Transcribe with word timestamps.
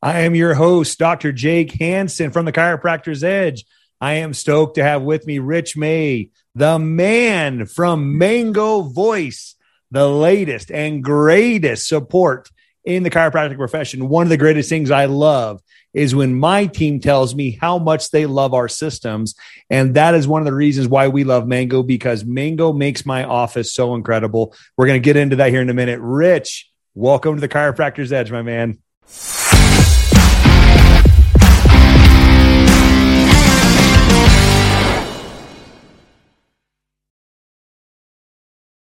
I 0.00 0.20
am 0.20 0.36
your 0.36 0.54
host, 0.54 0.96
Dr. 0.96 1.32
Jake 1.32 1.72
Hansen 1.72 2.30
from 2.30 2.44
the 2.44 2.52
Chiropractor's 2.52 3.24
Edge. 3.24 3.64
I 4.00 4.14
am 4.14 4.32
stoked 4.32 4.76
to 4.76 4.84
have 4.84 5.02
with 5.02 5.26
me 5.26 5.40
Rich 5.40 5.76
May, 5.76 6.30
the 6.54 6.78
man 6.78 7.66
from 7.66 8.16
Mango 8.16 8.82
Voice, 8.82 9.56
the 9.90 10.08
latest 10.08 10.70
and 10.70 11.02
greatest 11.02 11.88
support 11.88 12.48
in 12.84 13.02
the 13.02 13.10
chiropractic 13.10 13.56
profession. 13.56 14.08
One 14.08 14.22
of 14.22 14.28
the 14.28 14.36
greatest 14.36 14.68
things 14.68 14.92
I 14.92 15.06
love 15.06 15.60
is 15.92 16.14
when 16.14 16.38
my 16.38 16.66
team 16.66 17.00
tells 17.00 17.34
me 17.34 17.58
how 17.60 17.78
much 17.78 18.10
they 18.10 18.24
love 18.24 18.54
our 18.54 18.68
systems. 18.68 19.34
And 19.68 19.94
that 19.94 20.14
is 20.14 20.28
one 20.28 20.42
of 20.42 20.46
the 20.46 20.54
reasons 20.54 20.86
why 20.86 21.08
we 21.08 21.24
love 21.24 21.48
Mango 21.48 21.82
because 21.82 22.24
Mango 22.24 22.72
makes 22.72 23.04
my 23.04 23.24
office 23.24 23.74
so 23.74 23.96
incredible. 23.96 24.54
We're 24.76 24.86
going 24.86 25.02
to 25.02 25.04
get 25.04 25.16
into 25.16 25.36
that 25.36 25.50
here 25.50 25.60
in 25.60 25.70
a 25.70 25.74
minute. 25.74 25.98
Rich, 26.00 26.70
welcome 26.94 27.34
to 27.34 27.40
the 27.40 27.48
Chiropractor's 27.48 28.12
Edge, 28.12 28.30
my 28.30 28.42
man. 28.42 28.78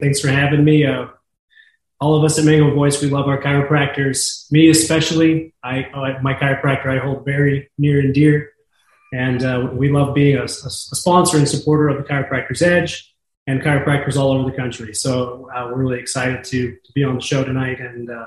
Thanks 0.02 0.18
for 0.18 0.28
having 0.28 0.64
me. 0.64 0.84
Uh, 0.84 1.06
all 2.00 2.16
of 2.16 2.24
us 2.24 2.36
at 2.36 2.44
Mango 2.44 2.74
Voice, 2.74 3.00
we 3.00 3.08
love 3.08 3.28
our 3.28 3.40
chiropractors. 3.40 4.50
Me 4.50 4.68
especially, 4.68 5.54
I, 5.62 6.18
my 6.22 6.34
chiropractor 6.34 6.86
I 6.86 6.98
hold 6.98 7.24
very 7.24 7.70
near 7.78 8.00
and 8.00 8.12
dear, 8.12 8.50
and 9.12 9.44
uh, 9.44 9.68
we 9.72 9.92
love 9.92 10.12
being 10.12 10.38
a, 10.38 10.42
a, 10.42 10.48
sponsor 10.48 11.36
and 11.36 11.48
supporter 11.48 11.88
of 11.88 11.98
the 11.98 12.02
Chiropractor's 12.02 12.62
Edge 12.62 13.14
and 13.46 13.62
chiropractors 13.62 14.16
all 14.16 14.32
over 14.32 14.50
the 14.50 14.56
country. 14.56 14.92
So 14.92 15.48
uh, 15.54 15.68
we're 15.68 15.76
really 15.76 16.00
excited 16.00 16.42
to, 16.46 16.72
to 16.72 16.92
be 16.96 17.04
on 17.04 17.14
the 17.14 17.20
show 17.20 17.44
tonight, 17.44 17.78
and 17.78 18.10
uh, 18.10 18.26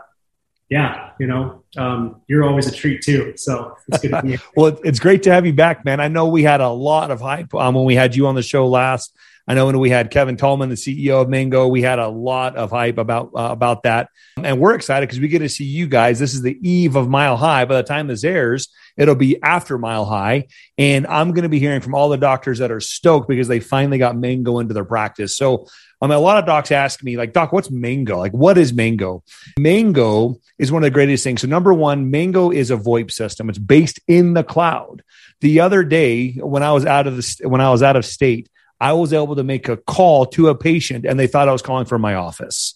yeah, 0.70 1.10
you 1.20 1.28
know, 1.28 1.66
um, 1.76 2.22
you're 2.30 2.46
always 2.46 2.68
a 2.68 2.72
treat 2.72 3.02
too. 3.02 3.34
So 3.36 3.76
it's 3.90 4.02
good 4.02 4.12
to 4.12 4.22
be 4.22 4.38
well, 4.56 4.80
it's 4.86 5.00
great 5.00 5.23
to 5.23 5.32
have 5.34 5.46
you 5.46 5.52
back, 5.52 5.84
man. 5.84 6.00
I 6.00 6.08
know 6.08 6.28
we 6.28 6.44
had 6.44 6.62
a 6.62 6.70
lot 6.70 7.12
of 7.12 7.20
hype 7.20 7.54
um, 7.54 7.76
when 7.76 7.84
we 7.84 7.95
had 7.95 8.16
you 8.16 8.28
on 8.28 8.36
the 8.36 8.44
show 8.44 8.66
last. 8.66 9.14
I 9.48 9.54
know 9.54 9.68
when 9.68 9.80
we 9.80 9.90
had 9.90 10.10
Kevin 10.10 10.38
Tallman, 10.38 10.70
the 10.70 10.76
CEO 10.76 11.22
of 11.22 11.30
Mango, 11.30 11.68
we 11.68 11.82
had 11.82 12.00
a 12.00 12.08
lot 12.08 12.56
of 12.56 12.72
hype 12.72 12.98
about 12.98 13.32
uh, 13.36 13.50
about 13.52 13.84
that, 13.84 14.10
and 14.42 14.60
we're 14.60 14.74
excited 14.74 15.08
because 15.08 15.20
we 15.20 15.28
get 15.28 15.40
to 15.40 15.50
see 15.50 15.66
you 15.66 15.88
guys. 15.88 16.18
This 16.18 16.34
is 16.34 16.42
the 16.42 16.58
eve 16.68 16.96
of 16.96 17.08
Mile 17.08 17.38
High. 17.38 17.66
By 17.66 17.76
the 17.76 17.84
time 17.84 18.08
this 18.08 18.23
airs, 18.23 18.70
it'll 18.98 19.16
be 19.16 19.42
after 19.44 19.78
Mile 19.78 20.06
High, 20.06 20.48
and 20.78 21.06
I'm 21.08 21.32
going 21.32 21.44
to 21.44 21.50
be 21.50 21.60
hearing 21.60 21.82
from 21.82 21.94
all 21.94 22.10
the 22.10 22.18
doctors 22.18 22.60
that 22.60 22.72
are 22.72 22.80
stoked 22.80 23.28
because 23.28 23.48
they 23.48 23.60
finally 23.60 23.98
got 23.98 24.18
Mango 24.18 24.60
into 24.60 24.73
their 24.73 24.86
practice. 24.86 25.38
So 25.38 25.68
I 26.02 26.08
mean, 26.08 26.18
a 26.18 26.22
lot 26.22 26.38
of 26.38 26.46
docs 26.46 26.72
ask 26.72 27.04
me, 27.04 27.18
like, 27.18 27.34
Doc, 27.34 27.52
what's 27.54 27.72
Mango? 27.72 28.18
Like, 28.18 28.34
what 28.34 28.58
is 28.58 28.73
Mango? 28.73 29.23
Mango 29.58 30.36
is 30.60 30.72
one 30.72 30.84
of 30.84 30.88
the 30.88 30.92
greatest 30.92 31.23
things. 31.23 31.42
So, 31.42 31.48
number 31.48 31.73
one, 31.73 32.12
Mango 32.12 32.52
is 32.52 32.70
a 32.70 32.78
VoIP 32.78 33.12
system. 33.12 33.50
It's 33.50 33.58
based 33.58 34.00
in 34.08 34.34
the 34.34 34.44
cloud. 34.44 35.04
The 35.42 35.62
other 35.62 35.84
day, 35.84 36.34
when 36.34 36.64
I 36.64 36.73
was 36.73 36.86
out 36.86 37.08
of 37.08 37.16
the 37.16 37.48
when 37.48 37.62
I 37.62 37.72
was 37.72 37.82
out 37.82 37.96
of 37.96 38.06
state, 38.06 38.50
I 38.80 38.94
was 38.94 39.14
able 39.14 39.36
to 39.36 39.44
make 39.44 39.70
a 39.70 39.78
call 39.78 40.26
to 40.28 40.50
a 40.50 40.56
patient 40.56 41.06
and 41.06 41.20
they 41.20 41.28
thought 41.28 41.48
I 41.48 41.54
was 41.54 41.62
calling 41.62 41.86
from 41.86 42.02
my 42.02 42.16
office. 42.16 42.76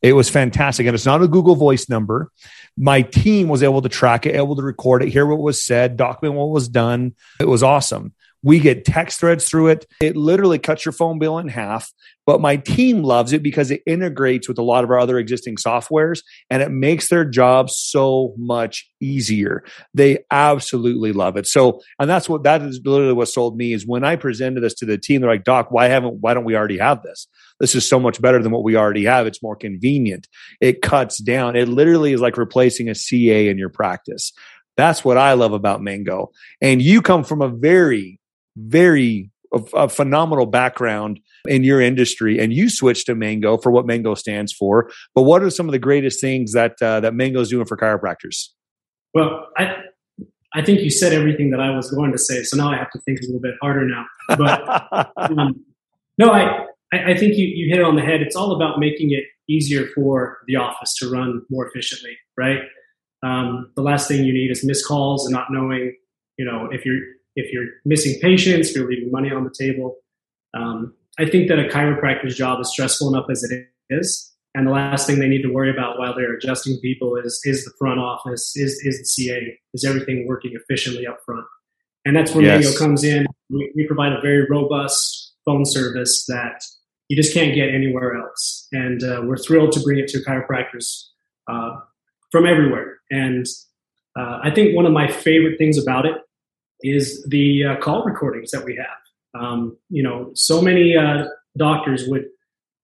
It 0.00 0.12
was 0.12 0.30
fantastic. 0.30 0.86
And 0.86 0.94
it's 0.94 1.06
not 1.06 1.22
a 1.22 1.28
Google 1.28 1.56
Voice 1.56 1.88
number. 1.88 2.30
My 2.76 3.02
team 3.02 3.48
was 3.48 3.62
able 3.62 3.82
to 3.82 3.88
track 3.88 4.26
it, 4.26 4.36
able 4.36 4.54
to 4.56 4.62
record 4.62 5.02
it, 5.02 5.08
hear 5.08 5.26
what 5.26 5.40
was 5.40 5.62
said, 5.62 5.96
document 5.96 6.38
what 6.38 6.50
was 6.50 6.68
done. 6.68 7.14
It 7.40 7.48
was 7.48 7.62
awesome. 7.62 8.14
We 8.42 8.60
get 8.60 8.84
text 8.84 9.20
threads 9.20 9.48
through 9.48 9.68
it. 9.68 9.86
It 10.00 10.16
literally 10.16 10.58
cuts 10.58 10.84
your 10.84 10.92
phone 10.92 11.18
bill 11.18 11.38
in 11.38 11.48
half. 11.48 11.92
But 12.28 12.42
my 12.42 12.56
team 12.56 13.02
loves 13.02 13.32
it 13.32 13.42
because 13.42 13.70
it 13.70 13.80
integrates 13.86 14.48
with 14.48 14.58
a 14.58 14.62
lot 14.62 14.84
of 14.84 14.90
our 14.90 14.98
other 14.98 15.18
existing 15.18 15.56
softwares 15.56 16.20
and 16.50 16.62
it 16.62 16.70
makes 16.70 17.08
their 17.08 17.24
job 17.24 17.70
so 17.70 18.34
much 18.36 18.86
easier. 19.00 19.64
They 19.94 20.18
absolutely 20.30 21.12
love 21.12 21.38
it. 21.38 21.46
So, 21.46 21.80
and 21.98 22.08
that's 22.08 22.28
what 22.28 22.42
that 22.42 22.60
is 22.60 22.82
literally 22.84 23.14
what 23.14 23.28
sold 23.28 23.56
me 23.56 23.72
is 23.72 23.86
when 23.86 24.04
I 24.04 24.16
presented 24.16 24.60
this 24.60 24.74
to 24.74 24.84
the 24.84 24.98
team, 24.98 25.22
they're 25.22 25.30
like, 25.30 25.44
Doc, 25.44 25.70
why 25.70 25.86
haven't, 25.86 26.18
why 26.20 26.34
don't 26.34 26.44
we 26.44 26.54
already 26.54 26.76
have 26.76 27.02
this? 27.02 27.26
This 27.60 27.74
is 27.74 27.88
so 27.88 27.98
much 27.98 28.20
better 28.20 28.42
than 28.42 28.52
what 28.52 28.62
we 28.62 28.76
already 28.76 29.04
have. 29.04 29.26
It's 29.26 29.42
more 29.42 29.56
convenient. 29.56 30.28
It 30.60 30.82
cuts 30.82 31.16
down. 31.16 31.56
It 31.56 31.66
literally 31.66 32.12
is 32.12 32.20
like 32.20 32.36
replacing 32.36 32.90
a 32.90 32.94
CA 32.94 33.48
in 33.48 33.56
your 33.56 33.70
practice. 33.70 34.32
That's 34.76 35.02
what 35.02 35.16
I 35.16 35.32
love 35.32 35.54
about 35.54 35.82
Mango. 35.82 36.30
And 36.60 36.80
you 36.80 37.00
come 37.00 37.24
from 37.24 37.40
a 37.40 37.48
very 37.48 38.20
very 38.66 39.30
a, 39.52 39.58
a 39.74 39.88
phenomenal 39.88 40.46
background 40.46 41.20
in 41.46 41.64
your 41.64 41.80
industry 41.80 42.38
and 42.38 42.52
you 42.52 42.68
switched 42.68 43.06
to 43.06 43.14
mango 43.14 43.56
for 43.56 43.70
what 43.72 43.86
mango 43.86 44.14
stands 44.14 44.52
for. 44.52 44.90
But 45.14 45.22
what 45.22 45.42
are 45.42 45.50
some 45.50 45.66
of 45.66 45.72
the 45.72 45.78
greatest 45.78 46.20
things 46.20 46.52
that 46.52 46.74
uh, 46.82 47.00
that 47.00 47.14
mango 47.14 47.40
is 47.40 47.48
doing 47.48 47.66
for 47.66 47.76
chiropractors? 47.76 48.48
Well 49.14 49.46
i 49.56 49.76
i 50.54 50.62
think 50.62 50.80
you 50.80 50.90
said 50.90 51.12
everything 51.12 51.50
that 51.50 51.60
i 51.60 51.70
was 51.70 51.90
going 51.90 52.12
to 52.12 52.18
say 52.18 52.42
so 52.42 52.56
now 52.56 52.70
i 52.72 52.76
have 52.76 52.90
to 52.90 52.98
think 53.00 53.18
a 53.20 53.26
little 53.26 53.40
bit 53.40 53.54
harder 53.60 53.86
now. 53.86 54.04
But 54.28 55.10
um, 55.16 55.64
no 56.18 56.30
I, 56.30 56.66
I 56.92 57.14
think 57.16 57.36
you, 57.36 57.46
you 57.46 57.68
hit 57.68 57.80
it 57.80 57.84
on 57.84 57.96
the 57.96 58.02
head. 58.02 58.22
It's 58.22 58.34
all 58.34 58.56
about 58.56 58.78
making 58.78 59.10
it 59.12 59.24
easier 59.46 59.86
for 59.94 60.38
the 60.46 60.56
office 60.56 60.94
to 60.96 61.10
run 61.10 61.42
more 61.50 61.66
efficiently 61.66 62.16
right? 62.38 62.60
Um, 63.22 63.72
the 63.74 63.82
last 63.82 64.06
thing 64.06 64.24
you 64.24 64.32
need 64.32 64.50
is 64.50 64.64
missed 64.64 64.86
calls 64.86 65.26
and 65.26 65.34
not 65.34 65.48
knowing 65.50 65.94
you 66.36 66.44
know 66.44 66.68
if 66.70 66.84
you're 66.84 67.00
if 67.38 67.52
you're 67.52 67.66
missing 67.84 68.18
patients, 68.20 68.74
you're 68.74 68.88
leaving 68.88 69.10
money 69.10 69.30
on 69.30 69.44
the 69.44 69.54
table. 69.56 69.96
Um, 70.54 70.94
I 71.18 71.28
think 71.28 71.48
that 71.48 71.58
a 71.58 71.64
chiropractor's 71.64 72.36
job 72.36 72.60
is 72.60 72.70
stressful 72.70 73.12
enough 73.14 73.26
as 73.30 73.42
it 73.44 73.68
is. 73.90 74.32
And 74.54 74.66
the 74.66 74.72
last 74.72 75.06
thing 75.06 75.18
they 75.18 75.28
need 75.28 75.42
to 75.42 75.52
worry 75.52 75.70
about 75.70 75.98
while 75.98 76.14
they're 76.14 76.34
adjusting 76.34 76.78
people 76.80 77.16
is 77.16 77.40
is 77.44 77.64
the 77.64 77.70
front 77.78 78.00
office, 78.00 78.56
is 78.56 78.80
is 78.84 78.98
the 78.98 79.04
CA, 79.04 79.58
is 79.74 79.84
everything 79.84 80.26
working 80.26 80.52
efficiently 80.54 81.06
up 81.06 81.18
front. 81.24 81.44
And 82.04 82.16
that's 82.16 82.34
where 82.34 82.44
yes. 82.44 82.78
Comes 82.78 83.04
in. 83.04 83.26
We, 83.50 83.70
we, 83.76 83.86
provide 83.86 84.12
a 84.12 84.20
very 84.20 84.46
robust 84.48 85.34
phone 85.44 85.64
service 85.66 86.24
that 86.26 86.62
you 87.08 87.16
just 87.16 87.34
can't 87.34 87.54
get 87.54 87.68
anywhere 87.68 88.16
else. 88.16 88.66
And 88.72 89.02
uh, 89.02 89.22
we're 89.24 89.36
thrilled 89.36 89.72
to 89.72 89.80
bring 89.80 89.98
it 89.98 90.08
to 90.08 90.18
chiropractors 90.20 91.04
uh, 91.48 91.80
from 92.30 92.46
everywhere. 92.46 92.98
And 93.10 93.46
uh, 94.18 94.40
I 94.42 94.50
think 94.50 94.74
one 94.74 94.86
of 94.86 94.92
my 94.92 95.08
favorite 95.10 95.58
things 95.58 95.80
about 95.80 96.06
it 96.06 96.16
is 96.82 97.24
the 97.28 97.64
uh, 97.64 97.76
call 97.76 98.04
recordings 98.04 98.50
that 98.50 98.64
we 98.64 98.76
have. 98.76 99.40
Um, 99.40 99.76
you 99.90 100.02
know, 100.02 100.30
so 100.34 100.62
many 100.62 100.96
uh, 100.96 101.24
doctors 101.56 102.08
would, 102.08 102.26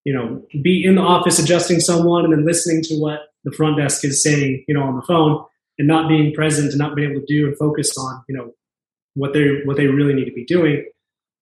you 0.05 0.13
know, 0.13 0.43
be 0.63 0.85
in 0.85 0.97
the 0.97 1.03
office 1.03 1.39
adjusting 1.39 1.81
someone 1.81 2.25
and 2.25 2.33
then 2.33 2.45
listening 2.45 2.83
to 2.85 2.97
what 2.97 3.21
the 3.45 3.53
front 3.53 3.79
desk 3.79 4.05
is 4.05 4.23
saying, 4.23 4.65
you 4.69 4.75
know, 4.75 4.83
on 4.83 4.97
the 4.97 5.03
phone, 5.03 5.45
and 5.79 5.89
not 5.89 6.09
being 6.09 6.33
present 6.35 6.71
and 6.71 6.79
not 6.79 6.95
being 6.95 7.11
able 7.11 7.21
to 7.21 7.27
do 7.27 7.47
and 7.47 7.59
focus 7.59 7.97
on, 7.97 8.23
you 8.29 8.37
know, 8.37 8.53
what 9.15 9.33
they 9.33 9.63
what 9.65 9.77
they 9.77 9.87
really 9.87 10.15
need 10.15 10.27
to 10.27 10.33
be 10.33 10.45
doing. 10.45 10.85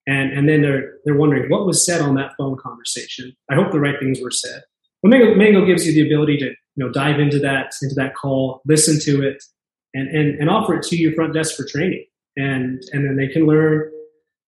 And 0.06 0.32
and 0.32 0.48
then 0.48 0.62
they're 0.62 0.94
they're 1.04 1.16
wondering 1.16 1.50
what 1.50 1.66
was 1.66 1.84
said 1.84 2.00
on 2.00 2.14
that 2.16 2.32
phone 2.38 2.56
conversation. 2.56 3.34
I 3.50 3.54
hope 3.54 3.72
the 3.72 3.80
right 3.80 3.98
things 3.98 4.20
were 4.20 4.30
said. 4.30 4.62
Well, 5.02 5.10
Mango, 5.10 5.34
Mango 5.34 5.66
gives 5.66 5.86
you 5.86 5.92
the 5.92 6.06
ability 6.06 6.38
to 6.38 6.46
you 6.46 6.56
know 6.76 6.90
dive 6.90 7.20
into 7.20 7.38
that 7.40 7.74
into 7.82 7.94
that 7.96 8.14
call, 8.14 8.62
listen 8.66 8.98
to 9.00 9.26
it, 9.26 9.42
and 9.94 10.08
and, 10.08 10.40
and 10.40 10.50
offer 10.50 10.74
it 10.74 10.82
to 10.84 10.96
your 10.96 11.14
front 11.14 11.34
desk 11.34 11.56
for 11.56 11.64
training 11.64 12.04
and 12.36 12.82
and 12.92 13.04
then 13.04 13.16
they 13.16 13.28
can 13.28 13.46
learn 13.46 13.90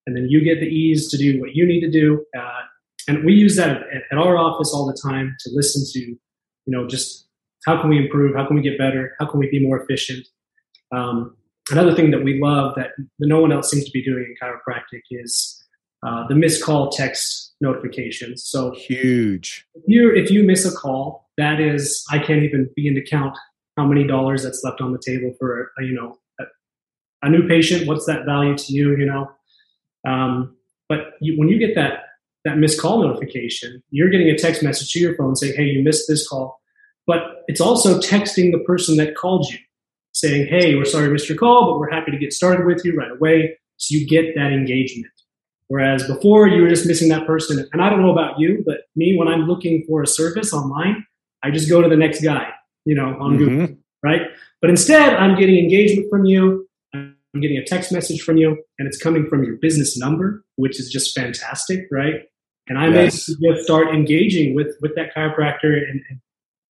and 0.07 0.17
then 0.17 0.29
you 0.29 0.43
get 0.45 0.61
the 0.61 0.67
ease 0.67 1.09
to 1.11 1.17
do 1.17 1.41
what 1.41 1.55
you 1.55 1.67
need 1.67 1.81
to 1.81 1.91
do. 1.91 2.25
Uh, 2.39 2.61
and 3.09 3.25
we 3.25 3.33
use 3.33 3.57
that 3.57 3.71
at, 3.71 4.03
at, 4.13 4.19
our 4.19 4.37
office 4.37 4.73
all 4.75 4.87
the 4.87 4.99
time 5.03 5.35
to 5.41 5.51
listen 5.53 5.83
to 5.93 6.01
you 6.01 6.19
know 6.67 6.87
just 6.87 7.27
how 7.67 7.81
can 7.81 7.91
we 7.91 7.99
improve? 7.99 8.35
How 8.37 8.47
can 8.47 8.57
we 8.57 8.63
get 8.63 8.79
better? 8.79 9.15
How 9.19 9.27
can 9.27 9.41
we 9.41 9.49
be 9.49 9.65
more 9.65 9.81
efficient? 9.81 10.27
Um, 10.95 11.37
another 11.71 11.95
thing 11.95 12.11
that 12.11 12.23
we 12.23 12.41
love 12.41 12.75
that 12.77 12.91
no 13.19 13.41
one 13.41 13.53
else 13.53 13.71
seems 13.71 13.85
to 13.85 13.91
be 13.91 14.05
doing 14.05 14.25
in 14.25 14.35
chiropractic 14.41 15.01
is 15.11 15.63
uh, 16.07 16.27
the 16.29 16.35
missed 16.35 16.63
call 16.63 16.91
text 16.91 17.55
notifications. 17.63 18.45
So 18.45 18.73
huge. 18.73 19.67
if 19.75 19.83
you 19.87 20.13
if 20.15 20.31
you 20.31 20.45
miss 20.45 20.65
a 20.67 20.73
call 20.75 21.25
that 21.37 21.61
is 21.61 22.05
i 22.11 22.19
can't 22.19 22.43
even 22.43 22.69
begin 22.77 22.95
to 22.95 23.05
count 23.05 23.37
how 23.77 23.87
many 23.87 24.07
dollars 24.07 24.43
that's 24.43 24.63
left 24.65 24.81
on 24.81 24.93
the 24.93 25.01
table 25.05 25.35
for 25.39 25.73
a, 25.79 25.85
you 25.85 25.95
know 25.95 26.19
a 27.25 27.31
new 27.31 27.49
patient, 27.49 27.87
what's 27.87 28.07
that 28.07 28.25
value 28.25 28.57
to 28.57 28.73
you? 28.73 28.97
You 28.97 29.07
know, 29.07 29.31
um, 30.07 30.57
but 30.89 31.13
you, 31.21 31.39
when 31.39 31.49
you 31.49 31.59
get 31.59 31.75
that 31.75 32.05
that 32.45 32.59
missed 32.59 32.81
call 32.81 33.03
notification, 33.03 33.83
you're 33.91 34.11
getting 34.11 34.29
a 34.29 34.37
text 34.37 34.63
message 34.63 34.93
to 34.93 35.01
your 35.01 35.17
phone 35.17 35.35
saying, 35.37 35.55
"Hey, 35.57 35.65
you 35.65 35.83
missed 35.83 36.09
this 36.09 36.29
call," 36.29 36.61
but 37.07 37.45
it's 37.49 37.61
also 37.61 37.99
texting 37.99 38.53
the 38.53 38.63
person 38.67 38.97
that 38.99 39.17
called 39.17 39.47
you, 39.51 39.59
saying, 40.13 40.47
"Hey, 40.47 40.75
we're 40.75 40.85
sorry, 40.85 41.09
missed 41.09 41.29
your 41.29 41.39
call, 41.39 41.73
but 41.73 41.79
we're 41.79 41.91
happy 41.91 42.11
to 42.11 42.19
get 42.19 42.33
started 42.33 42.67
with 42.67 42.85
you 42.85 42.95
right 42.97 43.11
away." 43.11 43.59
So 43.77 43.97
you 43.97 44.07
get 44.07 44.35
that 44.37 44.53
engagement. 44.53 45.13
Whereas 45.69 46.07
before, 46.07 46.47
you 46.47 46.63
were 46.63 46.69
just 46.69 46.87
missing 46.87 47.09
that 47.09 47.27
person. 47.27 47.67
And 47.73 47.83
I 47.83 47.89
don't 47.89 48.03
know 48.03 48.13
about 48.13 48.39
you, 48.39 48.63
but 48.67 48.83
me, 48.97 49.17
when 49.17 49.29
I'm 49.29 49.43
looking 49.43 49.85
for 49.89 50.03
a 50.03 50.07
service 50.07 50.53
online, 50.53 51.07
I 51.43 51.51
just 51.51 51.69
go 51.69 51.83
to 51.83 51.89
the 51.89 51.97
next 51.97 52.23
guy, 52.23 52.51
you 52.85 52.95
know, 52.95 53.17
on 53.19 53.37
mm-hmm. 53.37 53.45
Google, 53.45 53.77
right? 54.03 54.23
But 54.61 54.71
instead, 54.71 55.15
I'm 55.15 55.39
getting 55.39 55.59
engagement 55.59 56.09
from 56.11 56.27
you. 56.27 56.69
I'm 57.35 57.41
getting 57.41 57.59
a 57.59 57.65
text 57.65 57.91
message 57.93 58.23
from 58.23 58.37
you 58.37 58.63
and 58.79 58.87
it's 58.87 58.97
coming 58.97 59.27
from 59.27 59.43
your 59.45 59.57
business 59.57 59.99
number, 59.99 60.45
which 60.57 60.79
is 60.79 60.91
just 60.91 61.19
fantastic, 61.19 61.87
right? 61.91 62.23
And 62.69 62.79
I'm 62.79 62.95
yes. 62.95 63.29
able 63.29 63.57
to 63.57 63.63
start 63.63 63.89
engaging 63.89 64.55
with, 64.55 64.77
with 64.81 64.95
that 64.95 65.15
chiropractor 65.15 65.77
and, 65.77 66.01
and, 66.09 66.21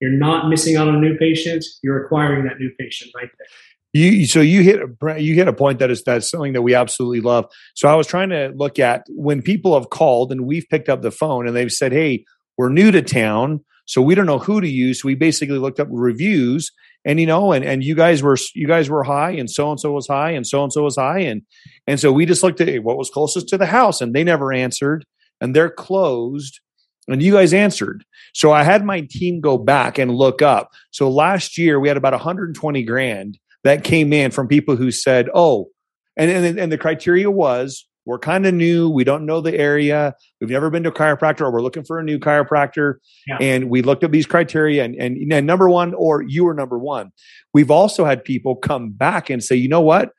you're 0.00 0.11
not 0.11 0.49
missing 0.49 0.76
out 0.76 0.88
on 0.88 0.96
a 0.96 1.00
new 1.00 1.16
patient, 1.16 1.64
you're 1.82 2.05
acquiring 2.05 2.44
that 2.44 2.58
new 2.58 2.70
patient 2.78 3.12
right 3.14 3.28
there. 3.38 3.46
You 3.94 4.26
so 4.26 4.40
you 4.40 4.61
hit 4.61 4.81
you 5.19 5.34
hit 5.34 5.46
a 5.46 5.52
point 5.52 5.78
that 5.78 5.90
is 5.90 6.02
that's 6.02 6.28
something 6.28 6.52
that 6.55 6.62
we 6.62 6.75
absolutely 6.75 7.20
love. 7.20 7.46
So 7.75 7.88
I 7.88 7.94
was 7.94 8.08
trying 8.08 8.31
to 8.31 8.52
look 8.56 8.81
at 8.81 9.06
when 9.08 9.40
people 9.40 9.72
have 9.78 9.90
called 9.90 10.32
and 10.32 10.46
we've 10.46 10.66
picked 10.69 10.88
up 10.88 11.00
the 11.00 11.12
phone 11.12 11.46
and 11.46 11.56
they've 11.56 11.70
said, 11.70 11.93
"Hey, 11.93 12.25
we're 12.58 12.70
new 12.70 12.90
to 12.90 13.00
town, 13.00 13.64
so 13.87 14.02
we 14.02 14.16
don't 14.16 14.26
know 14.26 14.40
who 14.40 14.61
to 14.61 14.69
use." 14.69 15.00
So 15.00 15.06
we 15.06 15.14
basically 15.14 15.58
looked 15.58 15.78
up 15.78 15.88
reviews 15.90 16.72
and 17.05 17.21
you 17.21 17.27
know 17.27 17.53
and 17.53 17.65
and 17.65 17.85
you 17.85 17.95
guys 17.95 18.23
were 18.23 18.37
you 18.55 18.67
guys 18.67 18.89
were 18.89 19.05
high 19.05 19.33
and 19.33 19.51
so 19.51 19.71
and 19.71 19.79
so 19.79 19.93
was 19.93 20.06
high 20.06 20.31
and 20.31 20.47
so 20.47 20.62
and 20.62 20.73
so 20.73 20.83
was 20.83 20.97
high. 20.97 21.21
And 21.21 21.43
and 21.87 22.01
so 22.01 22.12
we 22.12 22.27
just 22.27 22.43
looked 22.43 22.61
at 22.61 22.83
what 22.83 22.97
was 22.97 23.11
closest 23.11 23.49
to 23.49 23.59
the 23.59 23.67
house 23.67 24.01
and 24.01 24.15
they 24.15 24.25
never 24.25 24.53
answered 24.53 25.05
and 25.41 25.55
they're 25.55 25.71
closed 25.71 26.61
and 27.06 27.23
you 27.23 27.33
guys 27.33 27.53
answered. 27.53 28.05
So 28.33 28.53
i 28.53 28.62
had 28.62 28.85
my 28.85 29.03
team 29.03 29.41
go 29.41 29.59
back 29.59 29.99
and 29.99 30.15
look 30.15 30.43
up. 30.43 30.71
So 30.91 31.11
last 31.11 31.59
year 31.59 31.79
we 31.79 31.89
had 31.89 31.97
about 31.97 32.12
120 32.12 32.83
grand 32.85 33.39
that 33.62 33.85
came 33.85 34.12
in 34.12 34.31
from 34.31 34.49
people 34.49 34.77
who 34.77 34.91
said 34.91 35.29
oh 35.35 35.69
and 36.17 36.31
and, 36.31 36.59
and 36.59 36.73
the 36.73 36.79
criteria 36.79 37.31
was 37.31 37.87
we're 38.06 38.19
kind 38.19 38.47
of 38.47 38.55
new. 38.55 38.91
We 38.91 39.05
don't 39.05 39.27
know 39.27 39.41
the 39.41 39.55
area. 39.55 40.15
We've 40.41 40.51
never 40.51 40.71
been 40.71 40.83
to 40.85 40.91
a 40.91 40.93
chiropractor 40.93 41.43
or 41.43 41.53
we're 41.53 41.62
looking 41.62 41.85
for 41.85 41.99
a 41.99 42.03
new 42.03 42.19
chiropractor. 42.19 42.95
Yeah. 43.27 43.39
And 43.41 43.71
we 43.71 43.83
looked 43.83 44.05
at 44.05 44.12
these 44.12 44.27
criteria 44.27 44.85
and, 44.85 44.95
and, 44.97 45.33
and 45.33 45.47
number 45.47 45.69
one, 45.69 45.95
or 45.95 46.23
you 46.23 46.45
were 46.45 46.55
number 46.55 46.79
one. 46.79 47.12
We've 47.53 47.71
also 47.71 48.05
had 48.05 48.25
people 48.25 48.56
come 48.56 48.91
back 48.91 49.31
and 49.31 49.43
say, 49.43 49.56
you 49.56 49.69
know 49.69 49.81
what? 49.81 50.11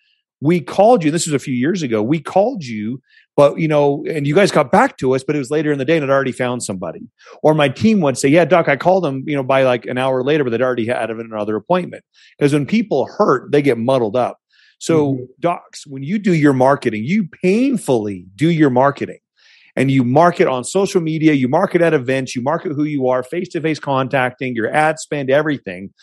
We 0.42 0.62
called 0.62 1.04
you. 1.04 1.12
This 1.12 1.26
was 1.26 1.34
a 1.34 1.40
few 1.40 1.54
years 1.54 1.82
ago. 1.82 2.04
We 2.04 2.20
called 2.20 2.64
you, 2.64 3.02
but 3.38 3.58
you 3.60 3.68
know, 3.68 4.04
and 4.10 4.28
you 4.28 4.36
guys 4.36 4.52
got 4.52 4.72
back 4.72 4.98
to 4.98 5.16
us, 5.16 5.24
but 5.24 5.36
it 5.36 5.40
was 5.40 5.50
later 5.50 5.72
in 5.72 5.80
the 5.80 5.86
day 5.86 5.96
and 5.96 6.04
had 6.04 6.10
already 6.10 6.34
found 6.34 6.62
somebody. 6.62 7.02
Or 7.42 7.54
my 7.54 7.70
team 7.70 8.02
would 8.02 8.18
say, 8.18 8.28
yeah, 8.30 8.46
doc, 8.46 8.68
I 8.68 8.76
called 8.76 9.04
them, 9.04 9.24
you 9.26 9.36
know, 9.36 9.44
by 9.44 9.64
like 9.64 9.86
an 9.86 9.98
hour 9.98 10.24
later, 10.24 10.44
but 10.44 10.50
they'd 10.50 10.62
already 10.62 10.88
had 10.88 11.10
another 11.10 11.56
appointment. 11.56 12.04
Because 12.38 12.54
when 12.54 12.66
people 12.66 13.06
hurt, 13.06 13.52
they 13.52 13.62
get 13.62 13.78
muddled 13.78 14.16
up. 14.16 14.38
So, 14.80 15.14
mm-hmm. 15.14 15.24
docs, 15.40 15.86
when 15.88 16.04
you 16.04 16.20
do 16.20 16.34
your 16.34 16.54
marketing, 16.54 17.04
you 17.06 17.28
painfully 17.28 18.26
do 18.36 18.50
your 18.50 18.70
marketing 18.70 19.20
and 19.76 19.92
you 19.92 20.04
market 20.04 20.48
on 20.48 20.64
social 20.64 21.02
media, 21.02 21.34
you 21.34 21.48
market 21.48 21.82
at 21.82 21.94
events, 21.94 22.36
you 22.36 22.42
market 22.42 22.72
who 22.72 22.86
you 22.86 23.08
are, 23.08 23.24
face 23.24 23.50
to 23.50 23.62
face 23.62 23.80
contacting, 23.80 24.56
your 24.56 24.74
ad 24.74 25.00
spend, 25.00 25.30
everything. 25.30 25.94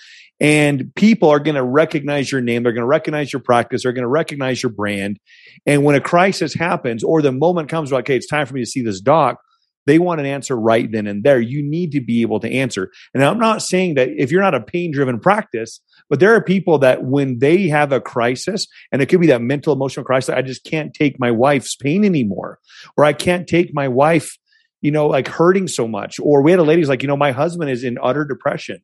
And 0.41 0.93
people 0.97 1.31
are 1.31 1.39
going 1.39 1.55
to 1.55 1.63
recognize 1.63 2.33
your 2.33 2.41
name. 2.41 2.65
They're 2.65 2.73
going 2.73 2.83
to 2.83 2.87
recognize 2.87 3.33
your 3.33 3.41
practice. 3.41 3.85
They're 3.85 3.93
going 3.93 4.03
to 4.03 4.09
recognize 4.09 4.63
your 4.63 4.73
brand. 4.73 5.19
And 5.67 5.85
when 5.85 5.95
a 5.95 6.01
crisis 6.01 6.53
happens 6.53 7.05
or 7.05 7.23
the 7.23 7.33
moment 7.33 7.69
comes, 7.69 7.93
like, 7.93 8.07
okay, 8.07 8.17
it's 8.17 8.27
time 8.27 8.47
for 8.47 8.55
me 8.55 8.61
to 8.61 8.67
see 8.67 8.83
this 8.83 9.01
doc, 9.01 9.39
they 9.87 9.99
want 9.99 10.21
an 10.21 10.27
answer 10.27 10.57
right 10.57 10.91
then 10.91 11.07
and 11.07 11.25
there. 11.25 11.41
You 11.41 11.63
need 11.63 11.93
to 11.93 12.01
be 12.01 12.23
able 12.23 12.41
to 12.41 12.51
answer. 12.51 12.91
And 13.15 13.25
I'm 13.25 13.39
not 13.39 13.63
saying 13.63 13.95
that 13.95 14.09
if 14.17 14.31
you're 14.31 14.43
not 14.43 14.55
a 14.55 14.61
pain 14.61 14.93
driven 14.93 15.19
practice, 15.19 15.81
but 16.09 16.21
there 16.21 16.35
are 16.35 16.43
people 16.43 16.79
that 16.79 17.05
when 17.05 17.39
they 17.39 17.69
have 17.69 17.93
a 17.93 18.01
crisis, 18.01 18.67
and 18.91 19.03
it 19.03 19.07
could 19.07 19.21
be 19.21 19.27
that 19.29 19.43
mental 19.43 19.73
emotional 19.73 20.05
crisis, 20.05 20.35
I 20.35 20.43
just 20.43 20.65
can't 20.65 20.95
take 20.95 21.19
my 21.19 21.31
wife's 21.31 21.75
pain 21.75 22.05
anymore, 22.05 22.59
or 22.97 23.05
I 23.05 23.13
can't 23.13 23.47
take 23.47 23.75
my 23.75 23.89
wife, 23.89 24.37
you 24.81 24.91
know, 24.91 25.07
like 25.07 25.29
hurting 25.29 25.69
so 25.69 25.89
much. 25.89 26.19
Or 26.21 26.43
we 26.43 26.51
had 26.51 26.61
a 26.61 26.65
lady 26.65 26.83
who's 26.83 26.89
like, 26.89 27.03
you 27.03 27.09
know, 27.09 27.17
my 27.17 27.33
husband 27.33 27.71
is 27.71 27.85
in 27.85 27.99
utter 28.03 28.25
depression. 28.25 28.81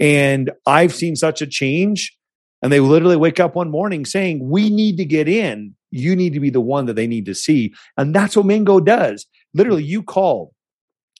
And 0.00 0.52
I've 0.66 0.94
seen 0.94 1.16
such 1.16 1.42
a 1.42 1.46
change. 1.46 2.16
And 2.62 2.72
they 2.72 2.80
literally 2.80 3.16
wake 3.16 3.40
up 3.40 3.54
one 3.54 3.70
morning 3.70 4.04
saying, 4.04 4.48
We 4.48 4.68
need 4.68 4.96
to 4.96 5.04
get 5.04 5.28
in. 5.28 5.74
You 5.90 6.14
need 6.16 6.34
to 6.34 6.40
be 6.40 6.50
the 6.50 6.60
one 6.60 6.86
that 6.86 6.96
they 6.96 7.06
need 7.06 7.26
to 7.26 7.34
see. 7.34 7.72
And 7.96 8.14
that's 8.14 8.36
what 8.36 8.46
Mango 8.46 8.80
does. 8.80 9.26
Literally, 9.54 9.84
you 9.84 10.02
call, 10.02 10.52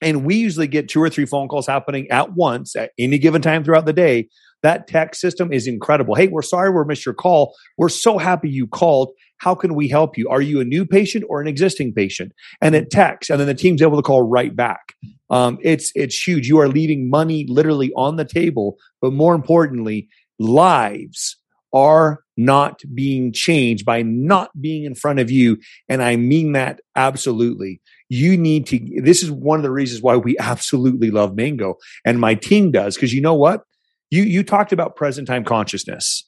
and 0.02 0.24
we 0.24 0.36
usually 0.36 0.68
get 0.68 0.88
two 0.88 1.02
or 1.02 1.10
three 1.10 1.26
phone 1.26 1.48
calls 1.48 1.66
happening 1.66 2.08
at 2.10 2.34
once 2.34 2.76
at 2.76 2.92
any 2.98 3.18
given 3.18 3.42
time 3.42 3.64
throughout 3.64 3.86
the 3.86 3.92
day 3.92 4.28
that 4.62 4.88
text 4.88 5.20
system 5.20 5.52
is 5.52 5.66
incredible. 5.66 6.14
Hey, 6.14 6.28
we're 6.28 6.42
sorry 6.42 6.70
we 6.70 6.84
missed 6.84 7.06
your 7.06 7.14
call. 7.14 7.54
We're 7.76 7.88
so 7.88 8.18
happy 8.18 8.50
you 8.50 8.66
called. 8.66 9.12
How 9.38 9.54
can 9.54 9.74
we 9.74 9.88
help 9.88 10.18
you? 10.18 10.28
Are 10.28 10.40
you 10.40 10.60
a 10.60 10.64
new 10.64 10.84
patient 10.84 11.24
or 11.28 11.40
an 11.40 11.46
existing 11.46 11.94
patient? 11.94 12.32
And 12.60 12.74
it 12.74 12.90
texts, 12.90 13.30
and 13.30 13.38
then 13.38 13.46
the 13.46 13.54
team's 13.54 13.82
able 13.82 13.96
to 13.96 14.02
call 14.02 14.22
right 14.22 14.54
back. 14.54 14.94
Um, 15.30 15.58
it's 15.62 15.92
it's 15.94 16.20
huge. 16.20 16.48
You 16.48 16.58
are 16.58 16.68
leaving 16.68 17.08
money 17.08 17.46
literally 17.48 17.92
on 17.94 18.16
the 18.16 18.24
table, 18.24 18.78
but 19.00 19.12
more 19.12 19.34
importantly, 19.34 20.08
lives 20.40 21.36
are 21.72 22.24
not 22.36 22.80
being 22.94 23.32
changed 23.32 23.84
by 23.84 24.02
not 24.02 24.50
being 24.60 24.84
in 24.84 24.94
front 24.94 25.18
of 25.18 25.30
you. 25.30 25.58
And 25.88 26.02
I 26.02 26.16
mean 26.16 26.52
that 26.52 26.80
absolutely. 26.96 27.80
You 28.08 28.36
need 28.36 28.66
to, 28.68 29.02
this 29.02 29.22
is 29.22 29.30
one 29.30 29.58
of 29.58 29.62
the 29.62 29.70
reasons 29.70 30.02
why 30.02 30.16
we 30.16 30.36
absolutely 30.38 31.10
love 31.10 31.36
Mango 31.36 31.76
and 32.04 32.18
my 32.18 32.34
team 32.34 32.70
does. 32.70 32.96
Cause 32.96 33.12
you 33.12 33.20
know 33.20 33.34
what? 33.34 33.62
You 34.10 34.22
you 34.22 34.42
talked 34.42 34.72
about 34.72 34.96
present 34.96 35.28
time 35.28 35.44
consciousness. 35.44 36.26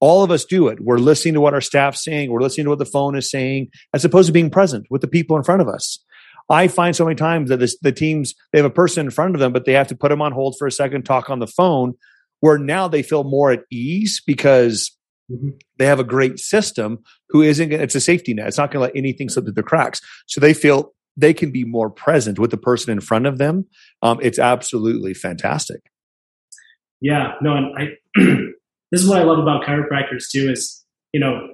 All 0.00 0.22
of 0.22 0.30
us 0.30 0.44
do 0.44 0.68
it. 0.68 0.80
We're 0.80 0.98
listening 0.98 1.34
to 1.34 1.40
what 1.40 1.54
our 1.54 1.60
staff's 1.60 2.04
saying. 2.04 2.30
We're 2.30 2.42
listening 2.42 2.64
to 2.64 2.70
what 2.70 2.78
the 2.78 2.84
phone 2.84 3.16
is 3.16 3.30
saying, 3.30 3.68
as 3.94 4.04
opposed 4.04 4.26
to 4.26 4.32
being 4.32 4.50
present 4.50 4.86
with 4.90 5.00
the 5.00 5.08
people 5.08 5.36
in 5.36 5.44
front 5.44 5.62
of 5.62 5.68
us. 5.68 6.04
I 6.50 6.68
find 6.68 6.94
so 6.94 7.04
many 7.04 7.14
times 7.14 7.48
that 7.48 7.60
this, 7.60 7.78
the 7.80 7.92
teams 7.92 8.34
they 8.52 8.58
have 8.58 8.66
a 8.66 8.70
person 8.70 9.06
in 9.06 9.10
front 9.10 9.34
of 9.34 9.40
them, 9.40 9.52
but 9.52 9.64
they 9.64 9.72
have 9.72 9.86
to 9.88 9.96
put 9.96 10.10
them 10.10 10.20
on 10.20 10.32
hold 10.32 10.56
for 10.58 10.66
a 10.66 10.72
second, 10.72 11.04
talk 11.04 11.30
on 11.30 11.38
the 11.38 11.46
phone. 11.46 11.94
Where 12.40 12.58
now 12.58 12.88
they 12.88 13.02
feel 13.02 13.22
more 13.22 13.52
at 13.52 13.62
ease 13.70 14.20
because 14.26 14.90
mm-hmm. 15.32 15.48
they 15.78 15.86
have 15.86 16.00
a 16.00 16.04
great 16.04 16.38
system 16.38 16.98
who 17.30 17.42
isn't. 17.42 17.72
It's 17.72 17.94
a 17.94 18.00
safety 18.00 18.34
net. 18.34 18.48
It's 18.48 18.58
not 18.58 18.70
going 18.70 18.80
to 18.80 18.92
let 18.92 18.96
anything 18.96 19.28
slip 19.28 19.44
through 19.44 19.54
the 19.54 19.62
cracks. 19.62 20.00
So 20.26 20.40
they 20.40 20.54
feel 20.54 20.92
they 21.16 21.34
can 21.34 21.50
be 21.50 21.64
more 21.64 21.90
present 21.90 22.38
with 22.38 22.50
the 22.50 22.56
person 22.56 22.92
in 22.92 23.00
front 23.00 23.26
of 23.26 23.38
them. 23.38 23.66
Um, 24.02 24.18
it's 24.22 24.38
absolutely 24.38 25.14
fantastic. 25.14 25.80
Yeah, 27.00 27.34
no, 27.42 27.56
and 27.56 27.78
I 27.78 27.88
this 28.92 29.02
is 29.02 29.08
what 29.08 29.18
I 29.18 29.24
love 29.24 29.38
about 29.38 29.64
chiropractors 29.64 30.30
too 30.30 30.50
is 30.50 30.84
you 31.12 31.20
know 31.20 31.48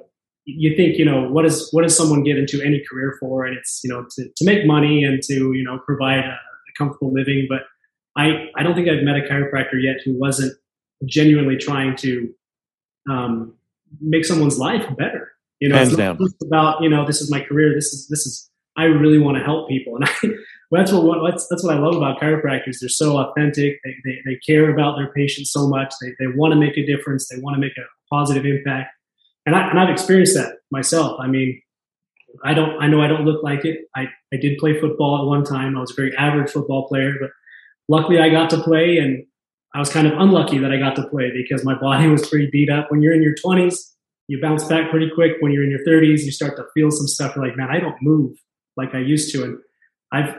you 0.45 0.77
think 0.77 0.99
you 0.99 1.05
know 1.05 1.29
what 1.31 1.45
is 1.45 1.69
what 1.73 1.83
does 1.83 1.97
someone 1.97 2.23
get 2.23 2.39
into 2.39 2.63
any 2.63 2.83
career 2.91 3.17
for 3.21 3.45
and 3.45 3.57
it's 3.57 3.81
you 3.85 3.91
know 3.91 4.05
to, 4.17 4.29
to 4.37 4.45
make 4.45 4.67
money 4.67 5.05
and 5.05 5.23
to 5.23 5.53
you 5.53 5.63
know 5.63 5.79
provide 5.85 6.21
a, 6.21 6.33
a 6.33 6.73
comfortable 6.77 7.13
living 7.13 7.47
but 7.49 7.63
I 8.17 8.49
I 8.57 8.63
don't 8.63 8.75
think 8.75 8.89
I've 8.89 9.03
met 9.03 9.17
a 9.17 9.21
chiropractor 9.21 9.81
yet 9.81 9.97
who 10.05 10.19
wasn't 10.19 10.53
genuinely 11.07 11.57
trying 11.57 11.97
to 11.97 12.35
um, 13.11 13.55
make 14.00 14.25
someone's 14.25 14.58
life 14.58 14.85
better. 14.96 15.32
You 15.61 15.69
know, 15.69 15.76
Hands 15.76 15.88
it's 15.88 15.99
not 15.99 16.19
down. 16.19 16.29
about 16.44 16.82
you 16.82 16.88
know 16.88 17.05
this 17.06 17.20
is 17.20 17.31
my 17.31 17.40
career. 17.40 17.75
This 17.75 17.87
is 17.87 18.08
this 18.08 18.26
is 18.26 18.50
I 18.76 18.85
really 18.85 19.19
want 19.19 19.37
to 19.38 19.43
help 19.43 19.69
people, 19.69 19.96
and 20.00 20.05
I 20.05 20.35
that's 20.70 20.93
what 20.93 21.31
that's, 21.31 21.46
that's 21.49 21.64
what 21.64 21.75
I 21.75 21.79
love 21.79 21.96
about 21.96 22.20
chiropractors. 22.20 22.81
They're 22.81 22.88
so 22.88 23.19
authentic. 23.19 23.81
They, 23.85 23.94
they, 24.05 24.19
they 24.26 24.37
care 24.46 24.70
about 24.70 24.96
their 24.96 25.12
patients 25.12 25.50
so 25.50 25.67
much. 25.67 25.94
They, 26.00 26.08
they 26.19 26.26
want 26.26 26.52
to 26.52 26.61
make 26.61 26.76
a 26.76 26.85
difference. 26.85 27.29
They 27.29 27.40
want 27.40 27.55
to 27.56 27.61
make 27.61 27.76
a 27.79 28.14
positive 28.14 28.44
impact. 28.44 28.93
And, 29.46 29.56
I, 29.56 29.70
and 29.70 29.81
I've 29.81 29.89
experienced 29.89 30.34
that 30.34 30.56
myself. 30.70 31.19
I 31.20 31.27
mean, 31.27 31.60
I 32.44 32.53
don't, 32.53 32.81
I 32.82 32.86
know 32.86 33.01
I 33.01 33.06
don't 33.06 33.24
look 33.24 33.43
like 33.43 33.65
it. 33.65 33.86
I, 33.96 34.08
I 34.32 34.36
did 34.36 34.58
play 34.58 34.79
football 34.79 35.22
at 35.22 35.27
one 35.27 35.43
time. 35.43 35.77
I 35.77 35.81
was 35.81 35.93
a 35.93 35.94
very 35.94 36.15
average 36.17 36.51
football 36.51 36.86
player, 36.86 37.15
but 37.19 37.31
luckily 37.89 38.20
I 38.20 38.29
got 38.29 38.51
to 38.51 38.63
play 38.63 38.98
and 38.98 39.24
I 39.75 39.79
was 39.79 39.91
kind 39.91 40.06
of 40.06 40.19
unlucky 40.19 40.58
that 40.58 40.72
I 40.72 40.79
got 40.79 40.96
to 40.96 41.06
play 41.08 41.31
because 41.32 41.65
my 41.65 41.75
body 41.79 42.08
was 42.08 42.27
pretty 42.29 42.48
beat 42.51 42.70
up. 42.70 42.91
When 42.91 43.03
you're 43.03 43.13
in 43.13 43.22
your 43.22 43.34
20s, 43.34 43.77
you 44.29 44.41
bounce 44.41 44.65
back 44.65 44.91
pretty 44.91 45.10
quick. 45.15 45.32
When 45.41 45.53
you're 45.53 45.65
in 45.65 45.70
your 45.70 45.84
30s, 45.87 46.25
you 46.25 46.31
start 46.31 46.56
to 46.56 46.65
feel 46.75 46.91
some 46.91 47.06
stuff. 47.06 47.34
You're 47.37 47.46
like, 47.46 47.56
man, 47.56 47.69
I 47.70 47.81
don't 47.81 48.01
move 48.01 48.37
like 48.77 48.94
I 48.94 48.98
used 48.98 49.32
to. 49.34 49.44
And 49.44 49.58
I've 50.13 50.37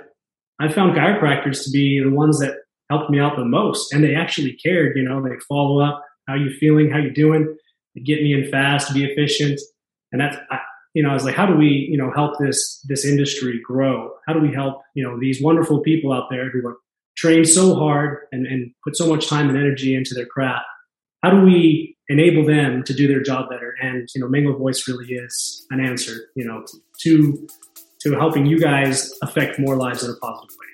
I 0.62 0.68
found 0.68 0.96
chiropractors 0.96 1.64
to 1.64 1.72
be 1.72 2.02
the 2.04 2.12
ones 2.12 2.40
that 2.40 2.56
helped 2.90 3.10
me 3.10 3.20
out 3.20 3.38
the 3.38 3.46
most, 3.46 3.94
and 3.94 4.04
they 4.04 4.16
actually 4.16 4.54
cared. 4.54 4.98
You 4.98 5.04
know, 5.04 5.22
they 5.22 5.36
follow 5.48 5.80
up, 5.80 6.04
how 6.28 6.36
you 6.36 6.52
feeling, 6.52 6.90
how 6.90 6.98
you 6.98 7.12
doing, 7.12 7.56
they 7.96 8.02
get 8.02 8.22
me 8.22 8.34
in 8.34 8.52
fast, 8.52 8.94
be 8.94 9.06
efficient, 9.06 9.60
and 10.12 10.20
that's 10.20 10.38
I, 10.52 10.60
you 10.94 11.04
know, 11.04 11.12
I 11.12 11.14
was 11.14 11.24
like, 11.24 11.36
how 11.36 11.46
do 11.46 11.56
we 11.56 11.88
you 11.90 11.98
know 11.98 12.12
help 12.14 12.38
this 12.40 12.84
this 12.88 13.06
industry 13.06 13.62
grow? 13.64 14.12
How 14.28 14.34
do 14.34 14.40
we 14.40 14.54
help 14.54 14.82
you 14.96 15.04
know 15.04 15.20
these 15.20 15.42
wonderful 15.42 15.80
people 15.80 16.12
out 16.12 16.30
there 16.30 16.50
who 16.50 16.68
are 16.68 16.78
trained 17.20 17.48
so 17.48 17.76
hard 17.76 18.20
and, 18.32 18.48
and 18.48 18.72
put 18.84 18.96
so 18.96 19.08
much 19.08 19.28
time 19.28 19.50
and 19.50 19.58
energy 19.58 19.94
into 19.94 20.16
their 20.16 20.26
craft? 20.26 20.66
How 21.22 21.32
do 21.32 21.42
we 21.42 21.98
enable 22.08 22.46
them 22.46 22.82
to 22.84 22.94
do 22.94 23.08
their 23.08 23.22
job 23.22 23.50
better? 23.50 23.76
And 23.82 24.08
you 24.16 24.22
know, 24.22 24.30
Mango 24.30 24.58
Voice 24.58 24.88
really 24.88 25.14
is 25.14 25.66
an 25.70 25.86
answer. 25.86 26.30
You 26.36 26.46
know, 26.46 26.66
to 27.02 27.48
to 28.04 28.14
helping 28.14 28.46
you 28.46 28.58
guys 28.60 29.12
affect 29.22 29.60
more 29.60 29.76
lives 29.76 30.04
in 30.04 30.10
a 30.10 30.16
positive 30.16 30.56
way. 30.58 30.70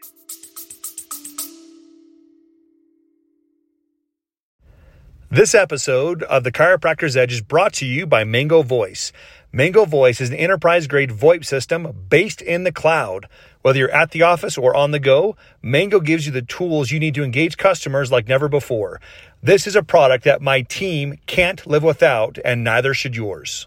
This 5.32 5.56
episode 5.56 6.22
of 6.24 6.44
the 6.44 6.52
Chiropractor's 6.52 7.18
Edge 7.18 7.34
is 7.34 7.42
brought 7.42 7.74
to 7.74 7.86
you 7.86 8.06
by 8.06 8.24
Mango 8.24 8.62
Voice. 8.62 9.12
Mango 9.56 9.86
Voice 9.86 10.20
is 10.20 10.32
an 10.32 10.36
enterprise 10.36 10.86
grade 10.86 11.12
VoIP 11.12 11.46
system 11.46 12.08
based 12.10 12.42
in 12.42 12.66
the 12.66 12.74
cloud. 12.74 13.30
Whether 13.62 13.80
you're 13.80 13.90
at 13.90 14.12
the 14.12 14.22
office 14.22 14.58
or 14.58 14.76
on 14.76 14.92
the 14.92 15.00
go, 15.00 15.38
Mango 15.62 16.02
gives 16.02 16.26
you 16.26 16.34
the 16.34 16.42
tools 16.42 16.92
you 16.92 17.00
need 17.00 17.16
to 17.16 17.24
engage 17.24 17.56
customers 17.56 18.12
like 18.12 18.28
never 18.28 18.50
before. 18.50 19.00
This 19.42 19.66
is 19.66 19.78
a 19.78 19.82
product 19.82 20.26
that 20.26 20.42
my 20.42 20.64
team 20.64 21.20
can't 21.26 21.66
live 21.66 21.84
without, 21.84 22.38
and 22.44 22.66
neither 22.66 22.94
should 22.94 23.16
yours. 23.16 23.66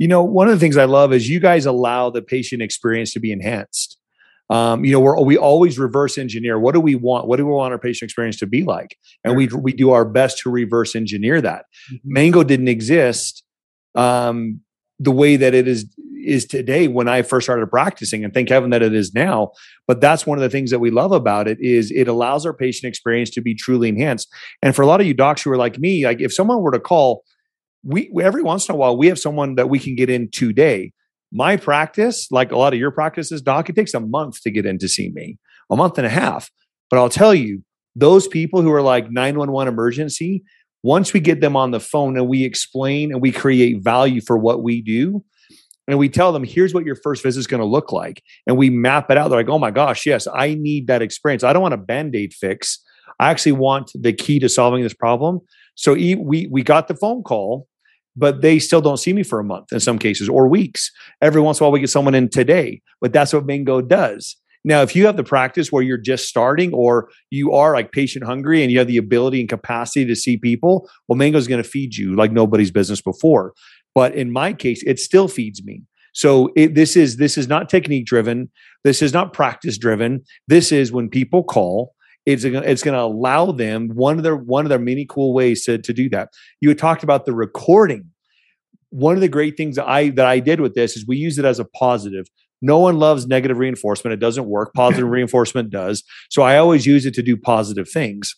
you 0.00 0.08
know, 0.08 0.22
one 0.22 0.48
of 0.48 0.54
the 0.54 0.60
things 0.60 0.78
I 0.78 0.86
love 0.86 1.12
is 1.12 1.28
you 1.28 1.40
guys 1.40 1.66
allow 1.66 2.08
the 2.08 2.22
patient 2.22 2.62
experience 2.62 3.12
to 3.12 3.20
be 3.20 3.32
enhanced. 3.32 3.99
Um, 4.50 4.84
you 4.84 4.92
know, 4.92 5.00
we're, 5.00 5.22
we 5.22 5.38
always 5.38 5.78
reverse 5.78 6.18
engineer. 6.18 6.58
What 6.58 6.74
do 6.74 6.80
we 6.80 6.96
want? 6.96 7.28
What 7.28 7.36
do 7.36 7.46
we 7.46 7.52
want 7.52 7.72
our 7.72 7.78
patient 7.78 8.08
experience 8.08 8.36
to 8.38 8.46
be 8.46 8.64
like? 8.64 8.98
And 9.24 9.36
we 9.36 9.46
we 9.46 9.72
do 9.72 9.92
our 9.92 10.04
best 10.04 10.38
to 10.38 10.50
reverse 10.50 10.96
engineer 10.96 11.40
that. 11.40 11.66
Mm-hmm. 11.92 12.12
Mango 12.12 12.42
didn't 12.42 12.68
exist 12.68 13.44
um, 13.94 14.60
the 14.98 15.12
way 15.12 15.36
that 15.36 15.54
it 15.54 15.68
is 15.68 15.86
is 16.22 16.44
today 16.46 16.88
when 16.88 17.08
I 17.08 17.22
first 17.22 17.46
started 17.46 17.66
practicing, 17.68 18.24
and 18.24 18.34
thank 18.34 18.48
heaven 18.48 18.70
that 18.70 18.82
it 18.82 18.92
is 18.92 19.14
now. 19.14 19.52
But 19.86 20.00
that's 20.00 20.26
one 20.26 20.36
of 20.36 20.42
the 20.42 20.50
things 20.50 20.70
that 20.72 20.80
we 20.80 20.90
love 20.90 21.12
about 21.12 21.46
it 21.46 21.58
is 21.60 21.92
it 21.92 22.08
allows 22.08 22.44
our 22.44 22.52
patient 22.52 22.88
experience 22.88 23.30
to 23.30 23.40
be 23.40 23.54
truly 23.54 23.88
enhanced. 23.88 24.28
And 24.62 24.74
for 24.74 24.82
a 24.82 24.86
lot 24.86 25.00
of 25.00 25.06
you 25.06 25.14
docs 25.14 25.42
who 25.42 25.52
are 25.52 25.56
like 25.56 25.78
me, 25.78 26.04
like 26.04 26.20
if 26.20 26.34
someone 26.34 26.60
were 26.60 26.72
to 26.72 26.80
call, 26.80 27.22
we 27.84 28.10
every 28.20 28.42
once 28.42 28.68
in 28.68 28.74
a 28.74 28.78
while 28.78 28.96
we 28.96 29.06
have 29.06 29.18
someone 29.18 29.54
that 29.54 29.70
we 29.70 29.78
can 29.78 29.94
get 29.94 30.10
in 30.10 30.28
today 30.30 30.92
my 31.32 31.56
practice, 31.56 32.26
like 32.30 32.52
a 32.52 32.58
lot 32.58 32.72
of 32.72 32.78
your 32.78 32.90
practices, 32.90 33.42
doc, 33.42 33.68
it 33.68 33.76
takes 33.76 33.94
a 33.94 34.00
month 34.00 34.42
to 34.42 34.50
get 34.50 34.66
in 34.66 34.78
to 34.78 34.88
see 34.88 35.10
me, 35.10 35.38
a 35.70 35.76
month 35.76 35.98
and 35.98 36.06
a 36.06 36.10
half. 36.10 36.50
But 36.88 36.98
I'll 36.98 37.08
tell 37.08 37.34
you, 37.34 37.62
those 37.96 38.28
people 38.28 38.62
who 38.62 38.72
are 38.72 38.82
like 38.82 39.10
911 39.10 39.72
emergency, 39.72 40.42
once 40.82 41.12
we 41.12 41.20
get 41.20 41.40
them 41.40 41.56
on 41.56 41.70
the 41.70 41.80
phone 41.80 42.16
and 42.16 42.28
we 42.28 42.44
explain 42.44 43.12
and 43.12 43.20
we 43.20 43.32
create 43.32 43.82
value 43.82 44.20
for 44.20 44.38
what 44.38 44.62
we 44.62 44.80
do, 44.80 45.24
and 45.88 45.98
we 45.98 46.08
tell 46.08 46.32
them, 46.32 46.44
here's 46.44 46.72
what 46.72 46.84
your 46.84 46.94
first 46.94 47.22
visit 47.22 47.40
is 47.40 47.46
going 47.48 47.60
to 47.60 47.66
look 47.66 47.90
like. 47.90 48.22
And 48.46 48.56
we 48.56 48.70
map 48.70 49.10
it 49.10 49.18
out. 49.18 49.28
They're 49.28 49.40
like, 49.40 49.48
oh 49.48 49.58
my 49.58 49.72
gosh, 49.72 50.06
yes, 50.06 50.28
I 50.32 50.54
need 50.54 50.86
that 50.86 51.02
experience. 51.02 51.42
I 51.42 51.52
don't 51.52 51.62
want 51.62 51.74
a 51.74 51.78
band 51.78 52.14
aid 52.14 52.32
fix. 52.32 52.80
I 53.18 53.28
actually 53.30 53.52
want 53.52 53.90
the 53.94 54.12
key 54.12 54.38
to 54.38 54.48
solving 54.48 54.84
this 54.84 54.94
problem. 54.94 55.40
So 55.74 55.94
we, 55.94 56.48
we 56.50 56.62
got 56.62 56.86
the 56.86 56.94
phone 56.94 57.24
call 57.24 57.66
but 58.20 58.42
they 58.42 58.58
still 58.58 58.80
don't 58.80 58.98
see 58.98 59.12
me 59.12 59.22
for 59.22 59.40
a 59.40 59.44
month 59.44 59.72
in 59.72 59.80
some 59.80 59.98
cases 59.98 60.28
or 60.28 60.46
weeks. 60.46 60.92
Every 61.20 61.40
once 61.40 61.58
in 61.58 61.64
a 61.64 61.66
while, 61.66 61.72
we 61.72 61.80
get 61.80 61.90
someone 61.90 62.14
in 62.14 62.28
today, 62.28 62.82
but 63.00 63.12
that's 63.12 63.32
what 63.32 63.46
Mango 63.46 63.80
does. 63.80 64.36
Now, 64.62 64.82
if 64.82 64.94
you 64.94 65.06
have 65.06 65.16
the 65.16 65.24
practice 65.24 65.72
where 65.72 65.82
you're 65.82 65.96
just 65.96 66.28
starting 66.28 66.74
or 66.74 67.10
you 67.30 67.52
are 67.52 67.72
like 67.72 67.92
patient 67.92 68.26
hungry 68.26 68.62
and 68.62 68.70
you 68.70 68.78
have 68.78 68.88
the 68.88 68.98
ability 68.98 69.40
and 69.40 69.48
capacity 69.48 70.04
to 70.04 70.14
see 70.14 70.36
people, 70.36 70.88
well, 71.08 71.16
Mango 71.16 71.38
is 71.38 71.48
going 71.48 71.62
to 71.62 71.68
feed 71.68 71.96
you 71.96 72.14
like 72.14 72.30
nobody's 72.30 72.70
business 72.70 73.00
before. 73.00 73.54
But 73.94 74.14
in 74.14 74.30
my 74.30 74.52
case, 74.52 74.82
it 74.86 75.00
still 75.00 75.28
feeds 75.28 75.64
me. 75.64 75.82
So 76.12 76.50
it, 76.56 76.74
this 76.74 76.96
is 76.96 77.16
this 77.16 77.38
is 77.38 77.48
not 77.48 77.70
technique 77.70 78.04
driven. 78.04 78.50
This 78.84 79.00
is 79.00 79.12
not 79.12 79.32
practice 79.32 79.78
driven. 79.78 80.24
This 80.46 80.72
is 80.72 80.92
when 80.92 81.08
people 81.08 81.42
call 81.42 81.94
it's 82.26 82.44
it's 82.44 82.82
going 82.82 82.94
to 82.94 83.02
allow 83.02 83.52
them 83.52 83.88
one 83.88 84.18
of 84.18 84.22
their 84.22 84.36
one 84.36 84.64
of 84.64 84.68
their 84.68 84.78
many 84.78 85.06
cool 85.06 85.32
ways 85.32 85.64
to 85.64 85.78
to 85.78 85.92
do 85.92 86.08
that. 86.10 86.30
You 86.60 86.68
had 86.68 86.78
talked 86.78 87.02
about 87.02 87.26
the 87.26 87.34
recording. 87.34 88.10
One 88.90 89.14
of 89.14 89.20
the 89.20 89.28
great 89.28 89.56
things 89.56 89.76
that 89.76 89.88
I 89.88 90.10
that 90.10 90.26
I 90.26 90.40
did 90.40 90.60
with 90.60 90.74
this 90.74 90.96
is 90.96 91.06
we 91.06 91.16
use 91.16 91.38
it 91.38 91.44
as 91.44 91.58
a 91.58 91.64
positive. 91.64 92.26
No 92.62 92.78
one 92.78 92.98
loves 92.98 93.26
negative 93.26 93.58
reinforcement; 93.58 94.12
it 94.12 94.20
doesn't 94.20 94.46
work. 94.46 94.74
Positive 94.74 95.08
reinforcement 95.08 95.70
does. 95.70 96.02
So 96.28 96.42
I 96.42 96.58
always 96.58 96.86
use 96.86 97.06
it 97.06 97.14
to 97.14 97.22
do 97.22 97.36
positive 97.36 97.88
things. 97.88 98.36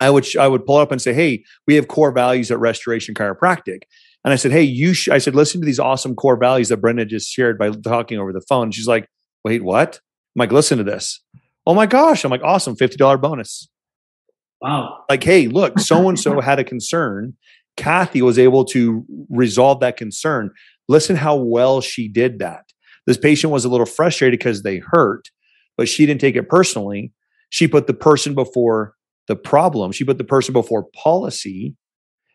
I 0.00 0.10
would 0.10 0.26
I 0.36 0.48
would 0.48 0.66
pull 0.66 0.76
up 0.76 0.92
and 0.92 1.02
say, 1.02 1.12
"Hey, 1.12 1.44
we 1.66 1.74
have 1.74 1.88
core 1.88 2.12
values 2.12 2.50
at 2.50 2.60
Restoration 2.60 3.14
Chiropractic." 3.14 3.82
And 4.24 4.32
I 4.32 4.36
said, 4.36 4.52
"Hey, 4.52 4.62
you," 4.62 4.94
I 5.10 5.18
said, 5.18 5.34
"Listen 5.34 5.60
to 5.60 5.64
these 5.64 5.80
awesome 5.80 6.14
core 6.14 6.36
values 6.36 6.68
that 6.68 6.76
Brenda 6.76 7.04
just 7.04 7.30
shared 7.30 7.58
by 7.58 7.70
talking 7.70 8.18
over 8.18 8.32
the 8.32 8.44
phone." 8.48 8.70
She's 8.70 8.88
like, 8.88 9.08
"Wait, 9.44 9.64
what?" 9.64 9.96
I'm 10.36 10.40
like, 10.40 10.52
"Listen 10.52 10.78
to 10.78 10.84
this." 10.84 11.20
Oh 11.66 11.74
my 11.74 11.86
gosh. 11.86 12.24
I'm 12.24 12.30
like, 12.30 12.42
awesome, 12.42 12.76
$50 12.76 13.20
bonus. 13.20 13.68
Wow. 14.60 15.04
Like, 15.08 15.24
hey, 15.24 15.48
look, 15.48 15.78
so 15.78 16.08
and 16.08 16.18
so 16.18 16.40
had 16.40 16.58
a 16.58 16.64
concern. 16.64 17.36
Kathy 17.76 18.22
was 18.22 18.38
able 18.38 18.64
to 18.66 19.04
resolve 19.28 19.80
that 19.80 19.96
concern. 19.96 20.50
Listen 20.88 21.16
how 21.16 21.36
well 21.36 21.80
she 21.80 22.08
did 22.08 22.38
that. 22.38 22.64
This 23.06 23.16
patient 23.16 23.52
was 23.52 23.64
a 23.64 23.68
little 23.68 23.86
frustrated 23.86 24.38
because 24.38 24.62
they 24.62 24.78
hurt, 24.78 25.30
but 25.76 25.88
she 25.88 26.06
didn't 26.06 26.20
take 26.20 26.36
it 26.36 26.48
personally. 26.48 27.12
She 27.50 27.66
put 27.66 27.86
the 27.86 27.94
person 27.94 28.34
before 28.34 28.94
the 29.26 29.36
problem. 29.36 29.92
She 29.92 30.04
put 30.04 30.18
the 30.18 30.24
person 30.24 30.52
before 30.52 30.86
policy 30.94 31.74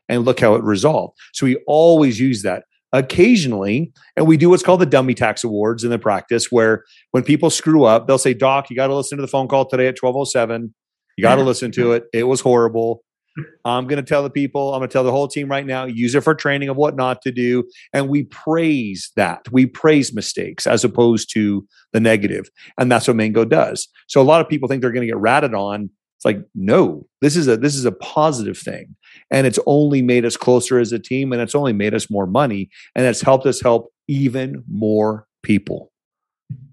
and 0.09 0.25
look 0.25 0.39
how 0.39 0.55
it 0.55 0.63
resolved. 0.63 1.17
So 1.33 1.45
we 1.45 1.57
always 1.67 2.19
use 2.19 2.41
that 2.43 2.63
occasionally, 2.93 3.91
and 4.15 4.27
we 4.27 4.37
do 4.37 4.49
what's 4.49 4.63
called 4.63 4.81
the 4.81 4.85
dummy 4.85 5.13
tax 5.13 5.43
awards 5.43 5.83
in 5.83 5.89
the 5.89 5.99
practice, 5.99 6.51
where 6.51 6.83
when 7.11 7.23
people 7.23 7.49
screw 7.49 7.83
up, 7.83 8.07
they'll 8.07 8.17
say, 8.17 8.33
Doc, 8.33 8.69
you 8.69 8.75
got 8.75 8.87
to 8.87 8.95
listen 8.95 9.17
to 9.17 9.21
the 9.21 9.27
phone 9.27 9.47
call 9.47 9.65
today 9.65 9.87
at 9.87 10.01
1207. 10.01 10.73
You 11.17 11.21
got 11.21 11.35
to 11.35 11.43
listen 11.43 11.71
to 11.73 11.93
it. 11.93 12.05
It 12.13 12.23
was 12.23 12.41
horrible. 12.41 13.03
I'm 13.65 13.87
going 13.87 14.03
to 14.03 14.07
tell 14.07 14.23
the 14.23 14.29
people, 14.29 14.73
I'm 14.73 14.79
going 14.79 14.89
to 14.89 14.93
tell 14.93 15.03
the 15.03 15.11
whole 15.11 15.27
team 15.27 15.49
right 15.49 15.65
now, 15.65 15.85
use 15.85 16.15
it 16.15 16.23
for 16.23 16.35
training 16.35 16.69
of 16.69 16.77
what 16.77 16.95
not 16.95 17.21
to 17.23 17.31
do. 17.31 17.63
And 17.93 18.09
we 18.09 18.23
praise 18.23 19.11
that. 19.15 19.41
We 19.51 19.65
praise 19.65 20.13
mistakes 20.13 20.67
as 20.67 20.83
opposed 20.83 21.31
to 21.33 21.67
the 21.93 21.99
negative. 21.99 22.49
And 22.77 22.91
that's 22.91 23.07
what 23.07 23.17
Mango 23.17 23.45
does. 23.45 23.87
So 24.07 24.21
a 24.21 24.23
lot 24.23 24.41
of 24.41 24.49
people 24.49 24.67
think 24.67 24.81
they're 24.81 24.91
going 24.91 25.07
to 25.07 25.11
get 25.11 25.17
ratted 25.17 25.53
on. 25.53 25.89
It's 26.17 26.25
like, 26.25 26.39
no, 26.55 27.05
this 27.21 27.35
is 27.35 27.47
a 27.47 27.57
this 27.57 27.75
is 27.75 27.85
a 27.85 27.91
positive 27.91 28.57
thing. 28.57 28.95
And 29.29 29.45
it's 29.45 29.59
only 29.67 30.01
made 30.01 30.25
us 30.25 30.35
closer 30.35 30.79
as 30.79 30.91
a 30.91 30.97
team 30.97 31.31
and 31.31 31.39
it's 31.41 31.53
only 31.53 31.73
made 31.73 31.93
us 31.93 32.09
more 32.09 32.25
money 32.25 32.69
and 32.95 33.05
it's 33.05 33.21
helped 33.21 33.45
us 33.45 33.61
help 33.61 33.93
even 34.07 34.63
more 34.67 35.27
people. 35.43 35.91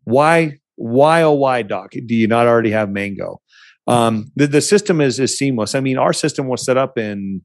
Why 0.05 0.59
why 0.77 1.23
oh 1.23 1.33
why 1.33 1.61
doc? 1.61 1.91
Do 1.91 2.15
you 2.15 2.27
not 2.27 2.47
already 2.47 2.71
have 2.71 2.89
mango? 2.89 3.43
Um, 3.87 4.33
the, 4.35 4.47
the 4.47 4.63
system 4.63 5.03
is 5.03 5.21
is 5.21 5.37
seamless. 5.37 5.75
I 5.75 5.81
mean 5.81 5.99
our 5.99 6.15
system 6.15 6.49
was 6.49 6.65
set 6.65 6.79
up 6.79 6.97
in 6.97 7.43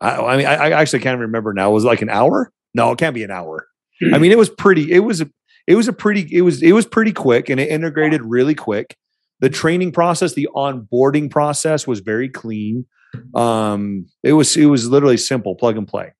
i, 0.00 0.16
I 0.16 0.36
mean 0.38 0.46
I, 0.46 0.54
I, 0.54 0.80
actually 0.80 1.00
can't 1.00 1.20
remember 1.20 1.52
now. 1.52 1.70
Was 1.70 1.84
it 1.84 1.88
like 1.88 2.00
an 2.00 2.08
hour? 2.08 2.50
No 2.72 2.92
it 2.92 2.98
can't 2.98 3.14
be 3.14 3.24
an 3.24 3.30
hour. 3.30 3.66
I 4.10 4.16
mean 4.16 4.32
it 4.32 4.38
was 4.38 4.48
pretty 4.48 4.90
it 4.90 5.00
was 5.00 5.20
a 5.20 5.28
it 5.66 5.74
was 5.74 5.86
a 5.86 5.92
pretty 5.92 6.26
it 6.34 6.40
was 6.40 6.62
it 6.62 6.72
was 6.72 6.86
pretty 6.86 7.12
quick 7.12 7.50
and 7.50 7.60
it 7.60 7.68
integrated 7.68 8.22
really 8.24 8.54
quick 8.54 8.96
the 9.40 9.50
training 9.50 9.92
process 9.92 10.34
the 10.34 10.48
onboarding 10.54 11.30
process 11.30 11.86
was 11.86 12.00
very 12.00 12.28
clean 12.28 12.86
um, 13.34 14.06
it 14.22 14.32
was 14.32 14.56
it 14.56 14.66
was 14.66 14.88
literally 14.88 15.16
simple, 15.16 15.54
plug 15.54 15.76
and 15.76 15.86
play. 15.86 16.12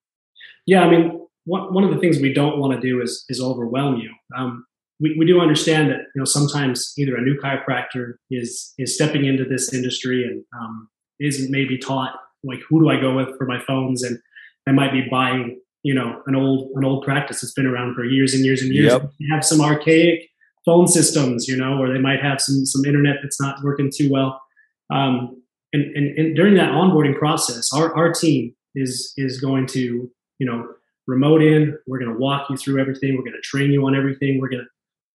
Yeah, 0.67 0.83
I 0.83 0.91
mean, 0.91 1.27
one, 1.45 1.73
one 1.73 1.85
of 1.85 1.91
the 1.91 1.99
things 1.99 2.19
we 2.19 2.33
don't 2.33 2.59
want 2.59 2.75
to 2.75 2.81
do 2.81 3.01
is 3.03 3.25
is 3.29 3.41
overwhelm 3.41 3.97
you. 3.97 4.11
Um, 4.37 4.67
we, 5.01 5.15
we 5.19 5.27
do 5.27 5.41
understand 5.41 5.91
that 5.91 5.99
you 6.15 6.21
know 6.21 6.25
sometimes 6.25 6.95
either 6.99 7.17
a 7.17 7.21
new 7.21 7.39
chiropractor 7.39 8.15
is 8.31 8.73
is 8.79 8.95
stepping 8.95 9.25
into 9.25 9.45
this 9.45 9.73
industry 9.73 10.25
and 10.25 10.45
um, 10.59 10.89
isn't 11.21 11.51
maybe 11.51 11.79
taught 11.79 12.15
like 12.45 12.61
who 12.69 12.81
do 12.81 12.89
I 12.89 13.01
go 13.01 13.15
with 13.15 13.37
for 13.37 13.47
my 13.47 13.61
phones 13.67 14.03
and 14.03 14.19
I 14.67 14.73
might 14.73 14.93
be 14.93 15.07
buying 15.11 15.61
you 15.83 15.95
know 15.95 16.23
an 16.27 16.35
old 16.35 16.71
an 16.75 16.85
old 16.85 17.05
practice 17.05 17.41
that's 17.41 17.55
been 17.55 17.67
around 17.67 17.95
for 17.95 18.05
years 18.05 18.35
and 18.35 18.45
years 18.45 18.63
and 18.63 18.73
years. 18.73 18.93
Yep. 18.93 19.11
have 19.31 19.45
some 19.45 19.61
archaic 19.61 20.29
phone 20.67 20.87
systems, 20.89 21.49
you 21.49 21.57
know, 21.57 21.79
or 21.79 21.91
they 21.91 22.01
might 22.01 22.21
have 22.21 22.41
some 22.41 22.67
some 22.67 22.85
internet 22.85 23.17
that's 23.23 23.41
not 23.41 23.63
working 23.63 23.91
too 23.91 24.11
well. 24.11 24.43
Um, 24.91 25.43
and, 25.73 25.85
and, 25.97 26.19
and 26.19 26.37
during 26.37 26.55
that 26.55 26.71
onboarding 26.71 27.19
process, 27.19 27.73
our, 27.73 27.97
our 27.97 28.13
team 28.13 28.55
is 28.75 29.15
is 29.17 29.41
going 29.41 29.67
to 29.69 30.11
you 30.39 30.47
know 30.47 30.69
remote 31.07 31.43
in. 31.43 31.79
We're 31.87 31.99
going 31.99 32.13
to 32.13 32.19
walk 32.19 32.51
you 32.51 32.57
through 32.57 32.81
everything. 32.81 33.17
We're 33.17 33.23
going 33.23 33.33
to 33.33 33.41
train 33.41 33.73
you 33.73 33.87
on 33.87 33.97
everything. 33.97 34.41
We're 34.41 34.49
going 34.49 34.65
to 34.65 34.69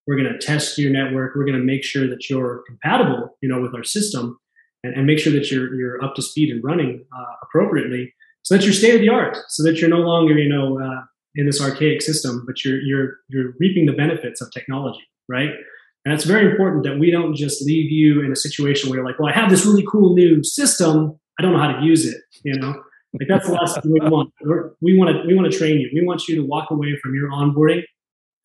we're 0.08 0.18
going 0.18 0.32
to 0.32 0.40
test 0.40 0.78
your 0.78 0.92
network. 0.92 1.36
We're 1.36 1.46
going 1.46 1.60
to 1.60 1.64
make 1.64 1.84
sure 1.84 2.08
that 2.10 2.30
you're 2.30 2.64
compatible, 2.68 3.38
you 3.42 3.50
know, 3.50 3.62
with 3.62 3.76
our 3.76 3.84
system, 3.84 4.40
and, 4.84 4.96
and 4.96 5.06
make 5.06 5.20
sure 5.20 5.34
that 5.34 5.52
you're 5.52 5.74
you're 5.76 6.04
up 6.04 6.16
to 6.16 6.22
speed 6.22 6.50
and 6.50 6.64
running 6.64 7.06
uh, 7.16 7.34
appropriately, 7.44 8.14
so 8.44 8.56
that 8.56 8.64
you're 8.64 8.74
state 8.74 8.96
of 8.96 9.02
the 9.02 9.10
art, 9.10 9.38
so 9.50 9.64
that 9.64 9.78
you're 9.78 9.90
no 9.90 10.00
longer, 10.00 10.38
you 10.38 10.50
know, 10.50 10.80
uh, 10.80 11.02
in 11.36 11.46
this 11.46 11.62
archaic 11.62 12.02
system, 12.02 12.44
but 12.46 12.66
you're 12.66 12.82
you're 12.82 13.18
you're 13.30 13.54
reaping 13.60 13.86
the 13.86 13.94
benefits 13.94 14.42
of 14.42 14.52
technology, 14.52 15.02
right? 15.32 15.52
And 16.04 16.14
it's 16.14 16.26
very 16.26 16.50
important 16.52 16.84
that 16.84 17.00
we 17.00 17.12
don't 17.12 17.36
just 17.36 17.64
leave 17.64 17.92
you 17.92 18.24
in 18.24 18.32
a 18.32 18.36
situation 18.36 18.90
where 18.90 18.98
you're 18.98 19.06
like, 19.06 19.20
well, 19.20 19.30
I 19.30 19.34
have 19.34 19.50
this 19.50 19.66
really 19.66 19.86
cool 19.90 20.16
new 20.16 20.44
system. 20.44 21.20
I 21.40 21.44
don't 21.44 21.54
know 21.54 21.60
how 21.60 21.72
to 21.72 21.86
use 21.86 22.06
it. 22.06 22.18
You 22.44 22.60
know, 22.60 22.74
like 23.20 23.28
that's 23.28 23.48
the 23.48 23.54
last 23.54 23.82
thing 23.82 23.92
we 23.92 24.00
want. 24.00 24.34
We're, 24.42 24.72
we 24.82 24.98
want 24.98 25.16
to 25.16 25.28
we 25.28 25.36
want 25.36 25.52
to 25.52 25.58
train 25.58 25.80
you. 25.80 25.90
We 25.94 26.06
want 26.06 26.28
you 26.28 26.36
to 26.36 26.42
walk 26.42 26.72
away 26.72 26.98
from 27.02 27.14
your 27.16 27.30
onboarding 27.30 27.84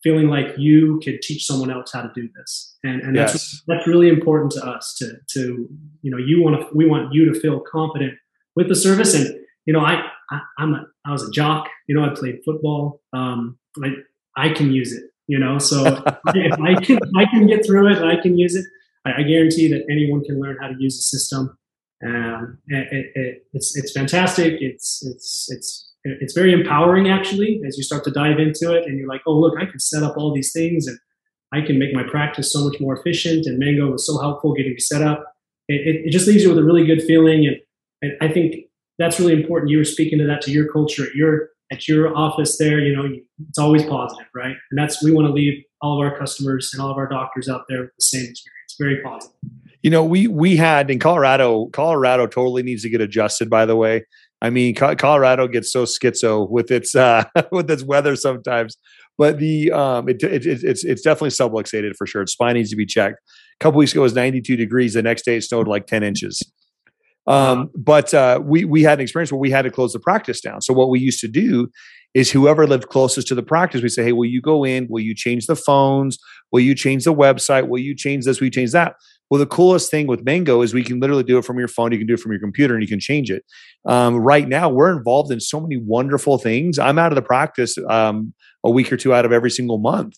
feeling 0.02 0.28
like 0.28 0.55
you 0.57 1.00
could 1.02 1.21
teach 1.23 1.47
someone 1.47 1.71
else 1.71 1.90
how 1.93 2.02
to 2.02 2.11
do 2.14 2.28
this. 2.37 2.76
And, 2.85 3.00
and 3.00 3.16
yes. 3.16 3.33
that's 3.33 3.62
that's 3.66 3.87
really 3.88 4.09
important 4.09 4.52
to 4.52 4.64
us. 4.64 4.95
To 4.99 5.14
to 5.31 5.69
you 6.02 6.11
know, 6.11 6.19
you 6.19 6.43
want 6.43 6.61
to 6.61 6.76
we 6.76 6.87
want 6.87 7.12
you 7.12 7.33
to 7.33 7.40
feel 7.40 7.61
confident 7.61 8.14
with 8.55 8.69
the 8.69 8.76
service. 8.76 9.14
And 9.14 9.35
you 9.64 9.73
know, 9.73 9.81
I, 9.81 10.02
I 10.31 10.40
am 10.61 10.75
a 10.75 10.87
I 11.05 11.12
was 11.12 11.26
a 11.26 11.31
jock. 11.31 11.69
You 11.88 11.97
know, 11.97 12.05
I 12.05 12.14
played 12.14 12.40
football. 12.45 13.00
Um, 13.12 13.59
I 13.83 13.95
I 14.37 14.50
can 14.50 14.73
use 14.73 14.93
it 14.93 15.05
you 15.26 15.38
know? 15.38 15.59
So 15.59 15.85
if 16.35 16.61
i 16.61 16.75
can 16.80 16.99
i 17.16 17.25
can 17.26 17.47
get 17.47 17.64
through 17.66 17.90
it 17.92 17.99
and 17.99 18.06
i 18.06 18.21
can 18.21 18.38
use 18.38 18.54
it 18.54 18.64
I, 19.04 19.21
I, 19.21 19.23
guarantee 19.23 19.68
that 19.68 19.85
anyone 19.90 20.25
can 20.25 20.40
learn 20.40 20.56
how 20.61 20.68
to 20.68 20.75
use 20.78 20.97
the 20.97 21.02
system. 21.02 21.56
Um, 22.04 22.59
it, 22.66 23.06
it, 23.14 23.47
it's 23.52 23.76
it's 23.76 23.92
fantastic. 23.92 24.54
It's 24.61 25.04
it's 25.06 25.49
it's 25.50 25.92
it's 26.04 26.35
very 26.35 26.52
empowering 26.52 27.09
actually 27.09 27.61
as 27.66 27.76
you 27.76 27.83
start 27.83 28.04
to 28.04 28.11
dive 28.11 28.38
into 28.38 28.75
it 28.75 28.85
and 28.87 28.97
you're 28.97 29.09
like 29.09 29.23
oh 29.26 29.33
look 29.33 29.54
i 29.61 29.66
can 29.66 29.80
set 29.80 30.04
up 30.04 30.16
all 30.16 30.33
these 30.33 30.52
things 30.52 30.87
and 30.87 30.97
i 31.52 31.61
can 31.61 31.80
make 31.80 31.92
my 31.92 32.04
practice 32.04 32.52
so 32.52 32.64
much 32.64 32.78
more 32.78 32.97
efficient 32.97 33.45
and 33.45 33.59
mango 33.59 33.90
was 33.90 34.06
so 34.06 34.21
helpful 34.21 34.54
getting 34.54 34.75
me 34.75 34.78
set 34.78 35.02
up. 35.02 35.25
It, 35.68 36.04
it 36.06 36.11
just 36.12 36.28
leaves 36.28 36.45
you 36.45 36.50
with 36.50 36.59
a 36.59 36.62
really 36.62 36.87
good 36.87 37.02
feeling 37.02 37.45
and, 37.47 37.56
and 38.02 38.12
i 38.21 38.33
think 38.33 38.66
that's 38.99 39.21
really 39.21 39.35
important. 39.35 39.71
You 39.71 39.78
were 39.78 39.85
speaking 39.85 40.18
to 40.18 40.26
that 40.26 40.42
to 40.42 40.50
your 40.50 40.71
culture. 40.73 41.04
At 41.04 41.14
your 41.14 41.50
at 41.73 41.88
your 41.88 42.16
office 42.16 42.58
there, 42.58 42.78
you 42.78 42.96
know, 42.96 43.08
it's 43.49 43.58
always 43.58 43.82
positive, 43.85 44.26
right? 44.35 44.54
And 44.70 44.78
that's 44.78 45.02
we 45.02 45.12
want 45.12 45.26
to 45.26 45.32
leave 45.32 45.62
all 45.82 46.00
of 46.00 46.06
our 46.06 46.18
customers 46.18 46.70
and 46.73 46.82
all 46.82 46.90
of 46.90 46.96
our 46.96 47.08
doctors 47.08 47.49
out 47.49 47.62
there 47.68 47.82
with 47.82 47.90
the 47.99 48.04
same 48.04 48.26
experience. 48.28 48.76
Very 48.78 49.02
positive. 49.02 49.37
You 49.82 49.90
know, 49.90 50.04
we 50.04 50.26
we 50.26 50.56
had 50.56 50.90
in 50.90 50.99
Colorado. 50.99 51.66
Colorado 51.66 52.26
totally 52.26 52.62
needs 52.62 52.82
to 52.82 52.88
get 52.88 53.00
adjusted. 53.00 53.49
By 53.49 53.66
the 53.66 53.76
way, 53.76 54.04
I 54.42 54.50
mean 54.50 54.75
Colorado 54.75 55.49
gets 55.49 55.73
so 55.73 55.85
schizo 55.85 56.49
with 56.50 56.70
its 56.70 56.94
uh, 56.94 57.25
with 57.52 57.70
its 57.70 57.82
weather 57.82 58.16
sometimes. 58.16 58.76
But 59.18 59.38
the 59.38 59.73
um, 59.73 60.08
it, 60.08 60.23
it, 60.23 60.46
it, 60.46 60.64
it's 60.64 60.85
it's 60.85 61.02
definitely 61.02 61.30
subluxated 61.30 61.94
for 61.96 62.06
sure. 62.06 62.23
Its 62.23 62.32
spine 62.32 62.54
needs 62.54 62.70
to 62.70 62.76
be 62.76 62.87
checked. 62.87 63.18
A 63.61 63.64
couple 63.64 63.78
weeks 63.78 63.92
ago 63.92 64.00
it 64.00 64.04
was 64.04 64.14
92 64.14 64.56
degrees. 64.56 64.94
The 64.94 65.02
next 65.02 65.25
day 65.25 65.37
it 65.37 65.44
snowed 65.44 65.68
like 65.68 65.87
10 65.87 66.02
inches. 66.02 66.42
Um, 67.26 67.71
but 67.75 68.14
uh, 68.14 68.40
we 68.45 68.64
we 68.64 68.83
had 68.83 68.99
an 68.99 69.02
experience 69.02 69.33
where 69.33 69.40
we 69.40 69.50
had 69.50 69.62
to 69.62 69.71
close 69.71 69.92
the 69.92 69.99
practice 70.00 70.40
down. 70.40 70.61
So 70.61 70.73
what 70.73 70.90
we 70.90 71.00
used 71.00 71.21
to 71.21 71.28
do 71.28 71.68
is 72.14 72.30
whoever 72.30 72.66
lived 72.66 72.88
closest 72.88 73.28
to 73.28 73.35
the 73.35 73.42
practice, 73.42 73.83
we 73.83 73.88
say, 73.88 74.04
hey, 74.04 74.12
will 74.12 74.25
you 74.25 74.40
go 74.40 74.64
in? 74.64 74.87
Will 74.88 75.02
you 75.02 75.14
change 75.14 75.47
the 75.47 75.56
phones? 75.56 76.18
Will 76.50 76.61
you 76.61 76.75
change 76.75 77.04
the 77.04 77.12
website? 77.12 77.68
Will 77.68 77.80
you 77.80 77.95
change 77.95 78.25
this? 78.25 78.40
Will 78.40 78.47
you 78.47 78.50
change 78.50 78.73
that? 78.73 78.95
Well, 79.28 79.40
the 79.40 79.47
coolest 79.47 79.90
thing 79.90 80.06
with 80.06 80.25
Mango 80.25 80.62
is 80.62 80.73
we 80.73 80.85
can 80.85 81.00
literally 81.00 81.25
do 81.25 81.37
it 81.37 81.45
from 81.45 81.59
your 81.59 81.68
phone. 81.68 81.90
You 81.90 81.99
can 81.99 82.06
do 82.06 82.14
it 82.14 82.21
from 82.21 82.30
your 82.30 82.40
computer, 82.40 82.75
and 82.75 82.83
you 82.83 82.88
can 82.88 83.00
change 83.00 83.30
it. 83.30 83.45
Um, 83.85 84.16
right 84.16 84.47
now, 84.47 84.68
we're 84.68 84.97
involved 84.97 85.33
in 85.33 85.40
so 85.40 85.61
many 85.61 85.76
wonderful 85.76 86.38
things. 86.38 86.78
I'm 86.78 86.99
out 86.99 87.11
of 87.11 87.16
the 87.16 87.23
practice 87.23 87.76
um, 87.90 88.33
a 88.64 88.71
week 88.71 88.92
or 88.92 88.97
two 88.97 89.12
out 89.12 89.25
of 89.25 89.33
every 89.33 89.50
single 89.50 89.78
month. 89.78 90.14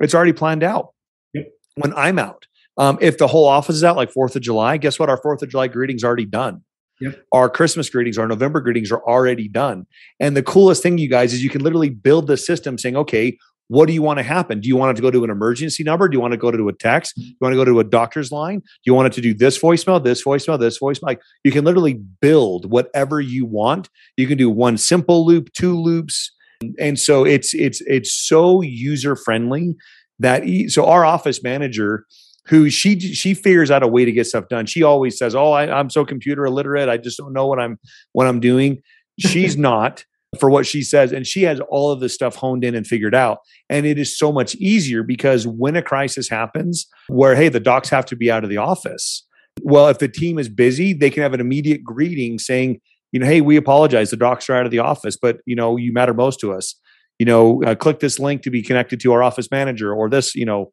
It's 0.00 0.14
already 0.14 0.32
planned 0.32 0.64
out. 0.64 0.88
Yep. 1.32 1.46
When 1.76 1.94
I'm 1.94 2.18
out, 2.18 2.46
um, 2.76 2.98
if 3.00 3.18
the 3.18 3.26
whole 3.26 3.46
office 3.46 3.76
is 3.76 3.84
out, 3.84 3.96
like 3.96 4.10
Fourth 4.10 4.36
of 4.36 4.42
July, 4.42 4.76
guess 4.76 4.98
what? 4.98 5.08
Our 5.08 5.18
Fourth 5.18 5.42
of 5.42 5.48
July 5.48 5.68
greetings 5.68 6.04
already 6.04 6.26
done. 6.26 6.62
Yep. 7.00 7.24
Our 7.32 7.48
Christmas 7.48 7.88
greetings, 7.88 8.18
our 8.18 8.28
November 8.28 8.60
greetings 8.60 8.92
are 8.92 9.02
already 9.04 9.48
done. 9.48 9.86
And 10.18 10.36
the 10.36 10.42
coolest 10.42 10.82
thing, 10.82 10.98
you 10.98 11.08
guys, 11.08 11.32
is 11.32 11.42
you 11.42 11.48
can 11.48 11.62
literally 11.62 11.88
build 11.88 12.26
the 12.26 12.36
system 12.36 12.76
saying, 12.76 12.96
okay, 12.96 13.38
what 13.70 13.86
do 13.86 13.92
you 13.92 14.02
want 14.02 14.18
to 14.18 14.24
happen? 14.24 14.58
Do 14.60 14.66
you 14.66 14.76
want 14.76 14.90
it 14.90 14.94
to 14.96 15.02
go 15.02 15.12
to 15.12 15.22
an 15.22 15.30
emergency 15.30 15.84
number? 15.84 16.08
Do 16.08 16.16
you 16.16 16.20
want 16.20 16.32
to 16.32 16.36
go 16.36 16.50
to 16.50 16.68
a 16.68 16.72
text? 16.72 17.14
Do 17.14 17.22
you 17.22 17.36
want 17.40 17.52
to 17.52 17.56
go 17.56 17.64
to 17.64 17.78
a 17.78 17.84
doctor's 17.84 18.32
line? 18.32 18.58
Do 18.58 18.66
you 18.84 18.94
want 18.94 19.06
it 19.06 19.12
to 19.12 19.20
do 19.20 19.32
this 19.32 19.58
voicemail, 19.60 20.02
this 20.02 20.24
voicemail, 20.24 20.58
this 20.58 20.80
voicemail? 20.80 21.02
Like 21.02 21.22
you 21.44 21.52
can 21.52 21.64
literally 21.64 21.94
build 21.94 22.68
whatever 22.68 23.20
you 23.20 23.46
want. 23.46 23.88
You 24.16 24.26
can 24.26 24.36
do 24.36 24.50
one 24.50 24.76
simple 24.76 25.24
loop, 25.24 25.52
two 25.52 25.80
loops, 25.80 26.32
and 26.80 26.98
so 26.98 27.24
it's 27.24 27.54
it's 27.54 27.80
it's 27.82 28.12
so 28.12 28.60
user 28.60 29.14
friendly 29.14 29.76
that 30.18 30.42
so 30.66 30.86
our 30.86 31.04
office 31.04 31.40
manager 31.44 32.06
who 32.46 32.70
she 32.70 32.98
she 32.98 33.34
figures 33.34 33.70
out 33.70 33.82
a 33.82 33.88
way 33.88 34.04
to 34.04 34.12
get 34.12 34.26
stuff 34.26 34.48
done. 34.48 34.66
She 34.66 34.82
always 34.82 35.18
says, 35.18 35.34
"Oh, 35.34 35.52
I, 35.52 35.78
am 35.78 35.90
so 35.90 36.04
computer 36.04 36.44
illiterate. 36.44 36.88
I 36.88 36.96
just 36.96 37.18
don't 37.18 37.32
know 37.32 37.46
what 37.46 37.60
I'm 37.60 37.78
what 38.12 38.26
I'm 38.26 38.40
doing." 38.40 38.82
She's 39.18 39.56
not 39.58 40.04
for 40.38 40.48
what 40.48 40.66
she 40.66 40.82
says, 40.82 41.12
and 41.12 41.26
she 41.26 41.42
has 41.42 41.60
all 41.70 41.90
of 41.90 42.00
this 42.00 42.14
stuff 42.14 42.36
honed 42.36 42.64
in 42.64 42.74
and 42.74 42.86
figured 42.86 43.14
out. 43.14 43.38
And 43.68 43.84
it 43.84 43.98
is 43.98 44.16
so 44.16 44.30
much 44.30 44.54
easier 44.56 45.02
because 45.02 45.46
when 45.46 45.74
a 45.76 45.82
crisis 45.82 46.28
happens, 46.28 46.86
where 47.08 47.34
hey, 47.34 47.48
the 47.48 47.60
docs 47.60 47.88
have 47.90 48.06
to 48.06 48.16
be 48.16 48.30
out 48.30 48.44
of 48.44 48.50
the 48.50 48.56
office. 48.56 49.26
Well, 49.62 49.88
if 49.88 49.98
the 49.98 50.08
team 50.08 50.38
is 50.38 50.48
busy, 50.48 50.92
they 50.92 51.10
can 51.10 51.22
have 51.22 51.34
an 51.34 51.40
immediate 51.40 51.82
greeting 51.82 52.38
saying, 52.38 52.80
you 53.12 53.18
know, 53.18 53.26
hey, 53.26 53.40
we 53.40 53.56
apologize. 53.56 54.10
The 54.10 54.16
docs 54.16 54.48
are 54.48 54.54
out 54.54 54.64
of 54.64 54.70
the 54.70 54.78
office, 54.78 55.16
but 55.20 55.38
you 55.46 55.56
know, 55.56 55.76
you 55.76 55.92
matter 55.92 56.14
most 56.14 56.40
to 56.40 56.52
us. 56.52 56.76
You 57.18 57.26
know, 57.26 57.62
uh, 57.64 57.74
click 57.74 58.00
this 58.00 58.18
link 58.18 58.42
to 58.42 58.50
be 58.50 58.62
connected 58.62 59.00
to 59.00 59.12
our 59.12 59.22
office 59.22 59.50
manager, 59.50 59.92
or 59.92 60.08
this, 60.08 60.34
you 60.34 60.46
know, 60.46 60.72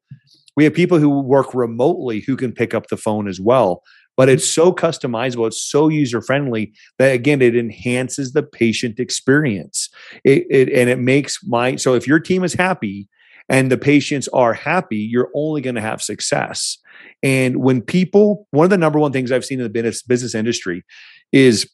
we 0.58 0.64
have 0.64 0.74
people 0.74 0.98
who 0.98 1.22
work 1.22 1.54
remotely 1.54 2.20
who 2.22 2.36
can 2.36 2.52
pick 2.52 2.74
up 2.74 2.88
the 2.88 2.98
phone 2.98 3.28
as 3.30 3.40
well. 3.40 3.84
But 4.18 4.28
it's 4.28 4.52
so 4.52 4.74
customizable, 4.74 5.46
it's 5.46 5.62
so 5.62 5.88
user 5.88 6.24
friendly 6.24 6.74
that 6.98 7.14
again, 7.14 7.44
it 7.44 7.56
enhances 7.56 8.34
the 8.34 8.42
patient 8.42 9.00
experience. 9.00 9.90
It, 10.24 10.48
it, 10.50 10.70
and 10.74 10.90
it 10.90 10.98
makes 10.98 11.38
my 11.46 11.76
so 11.76 11.94
if 11.94 12.08
your 12.08 12.20
team 12.20 12.44
is 12.44 12.56
happy 12.56 13.08
and 13.48 13.72
the 13.72 13.78
patients 13.78 14.28
are 14.30 14.54
happy, 14.54 14.98
you're 14.98 15.30
only 15.36 15.62
going 15.62 15.76
to 15.76 15.82
have 15.82 16.02
success. 16.02 16.80
And 17.22 17.58
when 17.58 17.82
people, 17.82 18.48
one 18.50 18.64
of 18.64 18.72
the 18.72 18.78
number 18.78 18.98
one 18.98 19.12
things 19.12 19.32
I've 19.32 19.46
seen 19.46 19.60
in 19.60 19.64
the 19.64 19.70
business, 19.70 20.02
business 20.02 20.34
industry 20.34 20.84
is 21.32 21.70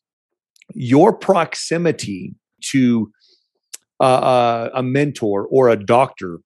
your 0.74 1.14
proximity 1.14 2.36
to 2.72 3.12
uh, 4.02 4.04
uh 4.04 4.70
a 4.74 4.84
mentor 4.84 5.48
or 5.50 5.70
a 5.70 5.78
doctor 5.78 6.40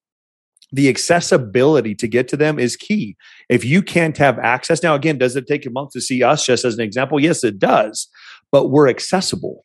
the 0.72 0.88
accessibility 0.88 1.94
to 1.94 2.06
get 2.06 2.28
to 2.28 2.36
them 2.36 2.58
is 2.58 2.76
key. 2.76 3.16
If 3.48 3.64
you 3.64 3.82
can't 3.82 4.16
have 4.18 4.38
access, 4.38 4.82
now 4.82 4.94
again, 4.94 5.18
does 5.18 5.36
it 5.36 5.46
take 5.46 5.64
a 5.66 5.70
month 5.70 5.90
to 5.92 6.00
see 6.00 6.22
us, 6.22 6.44
just 6.44 6.64
as 6.64 6.74
an 6.74 6.80
example? 6.80 7.20
Yes, 7.20 7.42
it 7.42 7.58
does, 7.58 8.08
but 8.52 8.68
we're 8.68 8.88
accessible. 8.88 9.64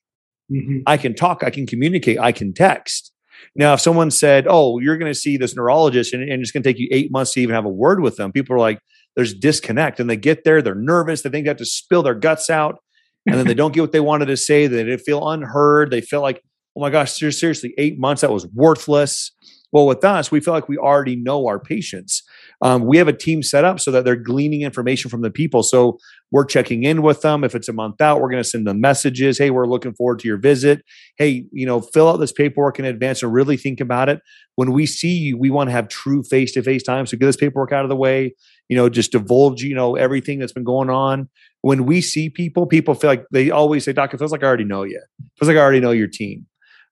Mm-hmm. 0.51 0.79
I 0.87 0.97
can 0.97 1.15
talk, 1.15 1.43
I 1.43 1.49
can 1.49 1.65
communicate, 1.65 2.19
I 2.19 2.31
can 2.31 2.53
text. 2.53 3.11
Now, 3.55 3.73
if 3.73 3.81
someone 3.81 4.11
said, 4.11 4.47
Oh, 4.49 4.79
you're 4.79 4.97
going 4.97 5.11
to 5.11 5.19
see 5.19 5.37
this 5.37 5.55
neurologist 5.55 6.13
and, 6.13 6.23
and 6.23 6.41
it's 6.41 6.51
going 6.51 6.63
to 6.63 6.69
take 6.69 6.79
you 6.79 6.87
eight 6.91 7.11
months 7.11 7.33
to 7.33 7.41
even 7.41 7.55
have 7.55 7.65
a 7.65 7.69
word 7.69 8.01
with 8.01 8.15
them, 8.15 8.31
people 8.31 8.55
are 8.55 8.59
like, 8.59 8.79
There's 9.15 9.33
disconnect. 9.33 9.99
And 9.99 10.09
they 10.09 10.15
get 10.15 10.43
there, 10.43 10.61
they're 10.61 10.75
nervous, 10.75 11.21
they 11.21 11.29
think 11.29 11.45
they 11.45 11.49
have 11.49 11.57
to 11.57 11.65
spill 11.65 12.03
their 12.03 12.15
guts 12.15 12.49
out, 12.49 12.79
and 13.25 13.35
then 13.35 13.47
they 13.47 13.53
don't 13.53 13.73
get 13.73 13.81
what 13.81 13.91
they 13.91 13.99
wanted 13.99 14.25
to 14.27 14.37
say. 14.37 14.67
They 14.67 14.97
feel 14.97 15.27
unheard. 15.29 15.91
They 15.91 16.01
feel 16.01 16.21
like, 16.21 16.41
Oh 16.75 16.81
my 16.81 16.89
gosh, 16.89 17.13
seriously, 17.13 17.73
eight 17.77 17.99
months, 17.99 18.21
that 18.21 18.31
was 18.31 18.47
worthless. 18.47 19.31
Well, 19.73 19.87
with 19.87 20.05
us, 20.05 20.31
we 20.31 20.39
feel 20.39 20.53
like 20.53 20.69
we 20.69 20.77
already 20.77 21.15
know 21.15 21.47
our 21.47 21.59
patients. 21.59 22.21
Um, 22.61 22.85
we 22.85 22.97
have 22.97 23.07
a 23.07 23.13
team 23.13 23.41
set 23.41 23.65
up 23.65 23.79
so 23.79 23.89
that 23.89 24.05
they're 24.05 24.15
gleaning 24.15 24.61
information 24.61 25.09
from 25.09 25.21
the 25.23 25.31
people. 25.31 25.63
So 25.63 25.97
we're 26.31 26.45
checking 26.45 26.83
in 26.83 27.01
with 27.01 27.21
them. 27.21 27.43
If 27.43 27.55
it's 27.55 27.67
a 27.67 27.73
month 27.73 27.99
out, 27.99 28.21
we're 28.21 28.29
going 28.29 28.43
to 28.43 28.47
send 28.47 28.67
them 28.67 28.79
messages. 28.79 29.39
Hey, 29.39 29.49
we're 29.49 29.67
looking 29.67 29.95
forward 29.95 30.19
to 30.19 30.27
your 30.27 30.37
visit. 30.37 30.83
Hey, 31.17 31.45
you 31.51 31.65
know, 31.65 31.81
fill 31.81 32.07
out 32.07 32.17
this 32.17 32.31
paperwork 32.31 32.77
in 32.77 32.85
advance 32.85 33.23
and 33.23 33.33
really 33.33 33.57
think 33.57 33.81
about 33.81 34.09
it. 34.09 34.21
When 34.55 34.73
we 34.73 34.85
see 34.85 35.17
you, 35.17 35.39
we 35.39 35.49
want 35.49 35.69
to 35.69 35.71
have 35.71 35.87
true 35.87 36.21
face 36.21 36.51
to 36.53 36.61
face 36.61 36.83
time. 36.83 37.07
So 37.07 37.17
get 37.17 37.25
this 37.25 37.35
paperwork 37.35 37.71
out 37.71 37.83
of 37.83 37.89
the 37.89 37.95
way. 37.95 38.35
You 38.69 38.77
know, 38.77 38.89
just 38.89 39.11
divulge, 39.11 39.63
you 39.63 39.73
know, 39.73 39.95
everything 39.95 40.37
that's 40.37 40.53
been 40.53 40.63
going 40.63 40.91
on. 40.91 41.29
When 41.61 41.85
we 41.85 41.99
see 41.99 42.29
people, 42.29 42.67
people 42.67 42.93
feel 42.93 43.09
like 43.09 43.25
they 43.31 43.49
always 43.49 43.85
say, 43.85 43.93
Doc, 43.93 44.13
it 44.13 44.17
feels 44.17 44.31
like 44.31 44.43
I 44.43 44.47
already 44.47 44.65
know 44.65 44.83
you. 44.83 45.01
Feels 45.39 45.47
like 45.47 45.57
I 45.57 45.61
already 45.61 45.79
know 45.79 45.91
your 45.91 46.07
team. 46.07 46.45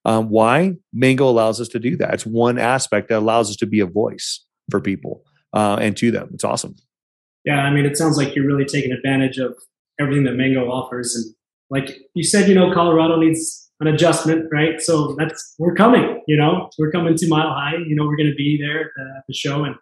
Um, 0.05 0.29
why? 0.29 0.75
Mango 0.93 1.29
allows 1.29 1.61
us 1.61 1.67
to 1.69 1.79
do 1.79 1.95
that. 1.97 2.13
It's 2.13 2.25
one 2.25 2.57
aspect 2.57 3.09
that 3.09 3.19
allows 3.19 3.49
us 3.49 3.55
to 3.57 3.65
be 3.65 3.79
a 3.79 3.85
voice 3.85 4.43
for 4.69 4.79
people 4.79 5.23
uh, 5.53 5.77
and 5.79 5.95
to 5.97 6.11
them. 6.11 6.29
It's 6.33 6.43
awesome. 6.43 6.75
Yeah, 7.45 7.61
I 7.61 7.71
mean, 7.71 7.85
it 7.85 7.97
sounds 7.97 8.17
like 8.17 8.35
you're 8.35 8.45
really 8.45 8.65
taking 8.65 8.91
advantage 8.91 9.37
of 9.37 9.55
everything 9.99 10.23
that 10.25 10.33
Mango 10.33 10.69
offers, 10.69 11.15
and 11.15 11.33
like 11.69 11.97
you 12.13 12.23
said, 12.23 12.47
you 12.47 12.55
know, 12.55 12.71
Colorado 12.73 13.19
needs 13.19 13.69
an 13.79 13.87
adjustment, 13.87 14.47
right? 14.51 14.79
So 14.79 15.15
that's 15.17 15.55
we're 15.57 15.73
coming. 15.73 16.21
You 16.27 16.37
know, 16.37 16.69
we're 16.77 16.91
coming 16.91 17.15
to 17.15 17.27
Mile 17.27 17.49
High. 17.49 17.77
You 17.87 17.95
know, 17.95 18.05
we're 18.05 18.17
going 18.17 18.29
to 18.29 18.35
be 18.35 18.59
there 18.61 18.81
at 18.81 18.91
the, 18.95 19.13
at 19.17 19.23
the 19.27 19.33
show, 19.33 19.63
and 19.63 19.75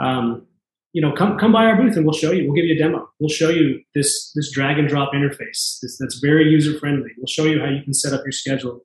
um, 0.00 0.46
you 0.92 1.00
know, 1.00 1.12
come 1.12 1.38
come 1.38 1.52
by 1.52 1.66
our 1.66 1.76
booth 1.76 1.96
and 1.96 2.04
we'll 2.04 2.14
show 2.14 2.32
you. 2.32 2.44
We'll 2.44 2.56
give 2.56 2.64
you 2.64 2.74
a 2.74 2.78
demo. 2.78 3.08
We'll 3.20 3.28
show 3.28 3.50
you 3.50 3.80
this 3.94 4.32
this 4.34 4.50
drag 4.50 4.78
and 4.78 4.88
drop 4.88 5.12
interface. 5.12 5.78
This, 5.80 5.96
that's 6.00 6.18
very 6.18 6.50
user 6.50 6.76
friendly. 6.80 7.10
We'll 7.16 7.26
show 7.26 7.44
you 7.44 7.60
how 7.60 7.68
you 7.68 7.82
can 7.82 7.94
set 7.94 8.12
up 8.12 8.22
your 8.24 8.32
schedule 8.32 8.80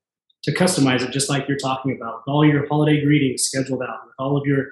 to 0.46 0.52
customize 0.54 1.02
it 1.02 1.12
just 1.12 1.30
like 1.30 1.48
you're 1.48 1.58
talking 1.58 1.98
about 2.00 2.18
with 2.18 2.28
all 2.28 2.46
your 2.46 2.68
holiday 2.68 3.04
greetings 3.04 3.44
scheduled 3.44 3.82
out 3.82 4.00
with 4.06 4.14
all 4.20 4.38
of 4.38 4.46
your 4.46 4.68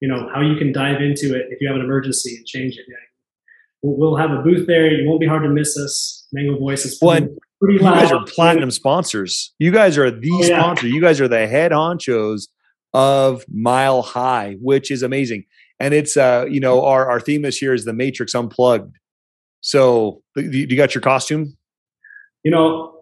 you 0.00 0.08
know 0.08 0.28
how 0.32 0.40
you 0.40 0.56
can 0.56 0.72
dive 0.72 1.00
into 1.00 1.34
it 1.34 1.46
if 1.50 1.60
you 1.60 1.68
have 1.68 1.76
an 1.76 1.82
emergency 1.82 2.36
and 2.36 2.46
change 2.46 2.76
it. 2.76 2.84
Yeah. 2.88 2.96
we'll, 3.82 4.16
have 4.16 4.30
a 4.30 4.42
booth 4.42 4.66
there. 4.66 4.86
It 4.86 5.06
won't 5.06 5.20
be 5.20 5.26
hard 5.26 5.42
to 5.42 5.48
miss 5.48 5.76
us. 5.76 6.28
Mango 6.32 6.58
voice 6.58 6.84
is 6.84 6.98
pretty, 6.98 7.28
pretty 7.60 7.78
loud. 7.78 7.94
you 7.94 8.00
guys 8.00 8.12
are 8.12 8.24
platinum 8.26 8.70
sponsors. 8.70 9.54
You 9.58 9.72
guys 9.72 9.96
are 9.96 10.10
the 10.10 10.30
oh, 10.32 10.40
yeah. 10.42 10.60
sponsor. 10.60 10.86
You 10.86 11.00
guys 11.00 11.20
are 11.20 11.28
the 11.28 11.46
head 11.46 11.72
honchos 11.72 12.48
of 12.92 13.44
mile 13.52 14.00
high 14.02 14.56
which 14.60 14.90
is 14.90 15.02
amazing. 15.02 15.44
And 15.80 15.92
it's 15.92 16.16
uh 16.16 16.46
you 16.48 16.60
know 16.60 16.84
our 16.84 17.10
our 17.10 17.20
theme 17.20 17.42
this 17.42 17.60
year 17.60 17.74
is 17.74 17.84
the 17.84 17.92
matrix 17.92 18.34
unplugged. 18.34 18.96
So 19.60 20.22
do 20.36 20.42
you 20.42 20.76
got 20.76 20.94
your 20.94 21.02
costume? 21.02 21.56
You 22.44 22.52
know 22.52 22.95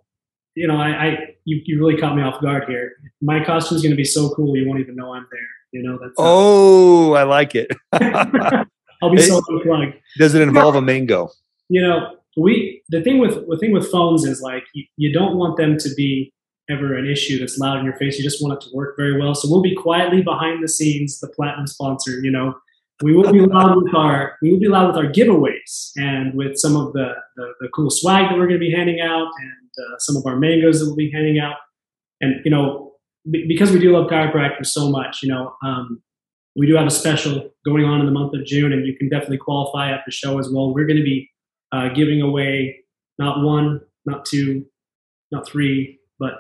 you 0.55 0.67
know, 0.67 0.77
I, 0.77 0.89
I 0.89 1.09
you, 1.45 1.61
you 1.65 1.79
really 1.79 2.01
caught 2.01 2.17
me 2.17 2.23
off 2.23 2.41
guard 2.41 2.65
here. 2.69 2.93
My 3.21 3.45
costume 3.45 3.77
is 3.77 3.83
going 3.83 3.91
to 3.91 3.97
be 3.97 4.05
so 4.05 4.31
cool, 4.35 4.57
you 4.57 4.67
won't 4.67 4.81
even 4.81 4.97
know 4.97 5.15
I'm 5.15 5.27
there. 5.31 5.41
You 5.73 5.83
know, 5.83 5.99
that's 6.01 6.13
uh, 6.13 6.23
oh, 6.23 7.13
I 7.15 7.25
like 7.25 7.55
it. 7.55 7.71
I'll 7.93 9.11
be 9.11 9.19
it, 9.19 9.29
so 9.29 9.43
unplugged. 9.49 9.95
Does 10.19 10.35
it 10.35 10.43
involve 10.43 10.77
a 10.77 10.81
mango? 10.81 11.31
You 11.69 11.83
know, 11.83 12.17
we 12.37 12.83
the 12.89 13.03
thing 13.03 13.19
with 13.19 13.47
the 13.49 13.59
thing 13.59 13.73
with 13.73 13.91
phones 13.91 14.25
is 14.25 14.41
like 14.41 14.65
you, 14.75 14.85
you 14.97 15.13
don't 15.13 15.37
want 15.37 15.57
them 15.57 15.77
to 15.79 15.95
be 15.95 16.33
ever 16.71 16.95
an 16.95 17.07
issue 17.07 17.39
that's 17.39 17.59
loud 17.59 17.79
in 17.79 17.85
your 17.85 17.97
face. 17.97 18.17
You 18.17 18.25
just 18.25 18.43
want 18.43 18.55
it 18.55 18.67
to 18.69 18.75
work 18.75 18.97
very 18.97 19.21
well. 19.21 19.35
So 19.35 19.49
we'll 19.51 19.63
be 19.63 19.75
quietly 19.75 20.23
behind 20.23 20.63
the 20.63 20.69
scenes, 20.69 21.21
the 21.21 21.29
platinum 21.29 21.67
sponsor. 21.67 22.21
You 22.23 22.31
know, 22.31 22.55
we 23.03 23.15
will 23.15 23.31
be 23.33 23.41
loud 23.41 23.77
with 23.77 23.95
our 23.95 24.39
we 24.43 24.53
will 24.53 24.61
be 24.61 24.69
loud 24.69 24.87
with 24.87 24.97
our 24.97 25.11
giveaways 25.11 25.91
and 25.97 26.35
with 26.35 26.57
some 26.57 26.77
of 26.77 26.93
the 26.93 27.15
the, 27.37 27.53
the 27.61 27.69
cool 27.75 27.91
swag 27.91 28.31
that 28.31 28.39
we're 28.39 28.47
going 28.47 28.61
to 28.61 28.67
be 28.67 28.73
handing 28.73 29.01
out 29.01 29.29
and 29.41 29.64
uh, 29.79 29.99
some 29.99 30.17
of 30.17 30.25
our 30.27 30.37
mangoes 30.37 30.81
that 30.81 30.87
we'll 30.87 30.97
be 30.97 31.11
handing 31.11 31.39
out. 31.39 31.57
And, 32.21 32.45
you 32.45 32.51
know, 32.51 32.93
b- 33.31 33.47
because 33.47 33.71
we 33.71 33.79
do 33.79 33.93
love 33.93 34.11
chiropractors 34.11 34.67
so 34.67 34.91
much, 34.91 35.23
you 35.23 35.29
know, 35.29 35.55
um, 35.65 36.03
we 36.57 36.67
do 36.67 36.77
have 36.77 36.87
a 36.87 36.91
special 36.91 37.51
going 37.65 37.85
on 37.85 38.01
in 38.01 38.07
the 38.07 38.13
month 38.13 38.35
of 38.35 38.45
June, 38.45 38.73
and 38.73 38.87
you 38.87 38.97
can 38.97 39.09
definitely 39.09 39.39
qualify 39.39 39.91
at 39.91 40.01
the 40.07 40.13
show 40.13 40.39
as 40.39 40.49
well. 40.49 40.73
We're 40.73 40.87
going 40.87 40.99
to 40.99 41.05
be 41.05 41.31
uh, 41.73 41.89
giving 41.89 42.23
away 42.23 42.79
not 43.19 43.43
one, 43.43 43.81
not 44.07 44.25
two, 44.25 44.65
not 45.33 45.47
three, 45.49 45.99
but 46.19 46.35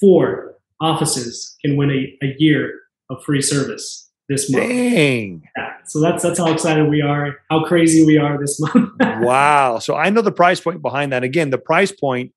four 0.00 0.54
offices 0.80 1.56
can 1.62 1.76
win 1.76 1.90
a, 1.90 2.24
a 2.24 2.34
year 2.38 2.80
of 3.10 3.22
free 3.24 3.42
service 3.42 4.10
this 4.28 4.50
month. 4.50 4.68
Dang. 4.68 5.42
Yeah, 5.56 5.72
so 5.84 6.00
that's 6.00 6.22
that's 6.22 6.38
how 6.38 6.52
excited 6.52 6.88
we 6.88 7.00
are, 7.02 7.36
how 7.50 7.64
crazy 7.64 8.04
we 8.04 8.18
are 8.18 8.38
this 8.38 8.60
month. 8.60 8.92
wow. 9.00 9.78
So 9.78 9.94
I 9.94 10.10
know 10.10 10.22
the 10.22 10.32
price 10.32 10.60
point 10.60 10.82
behind 10.82 11.12
that. 11.12 11.22
Again, 11.22 11.50
the 11.50 11.58
price 11.58 11.92
point 11.92 12.32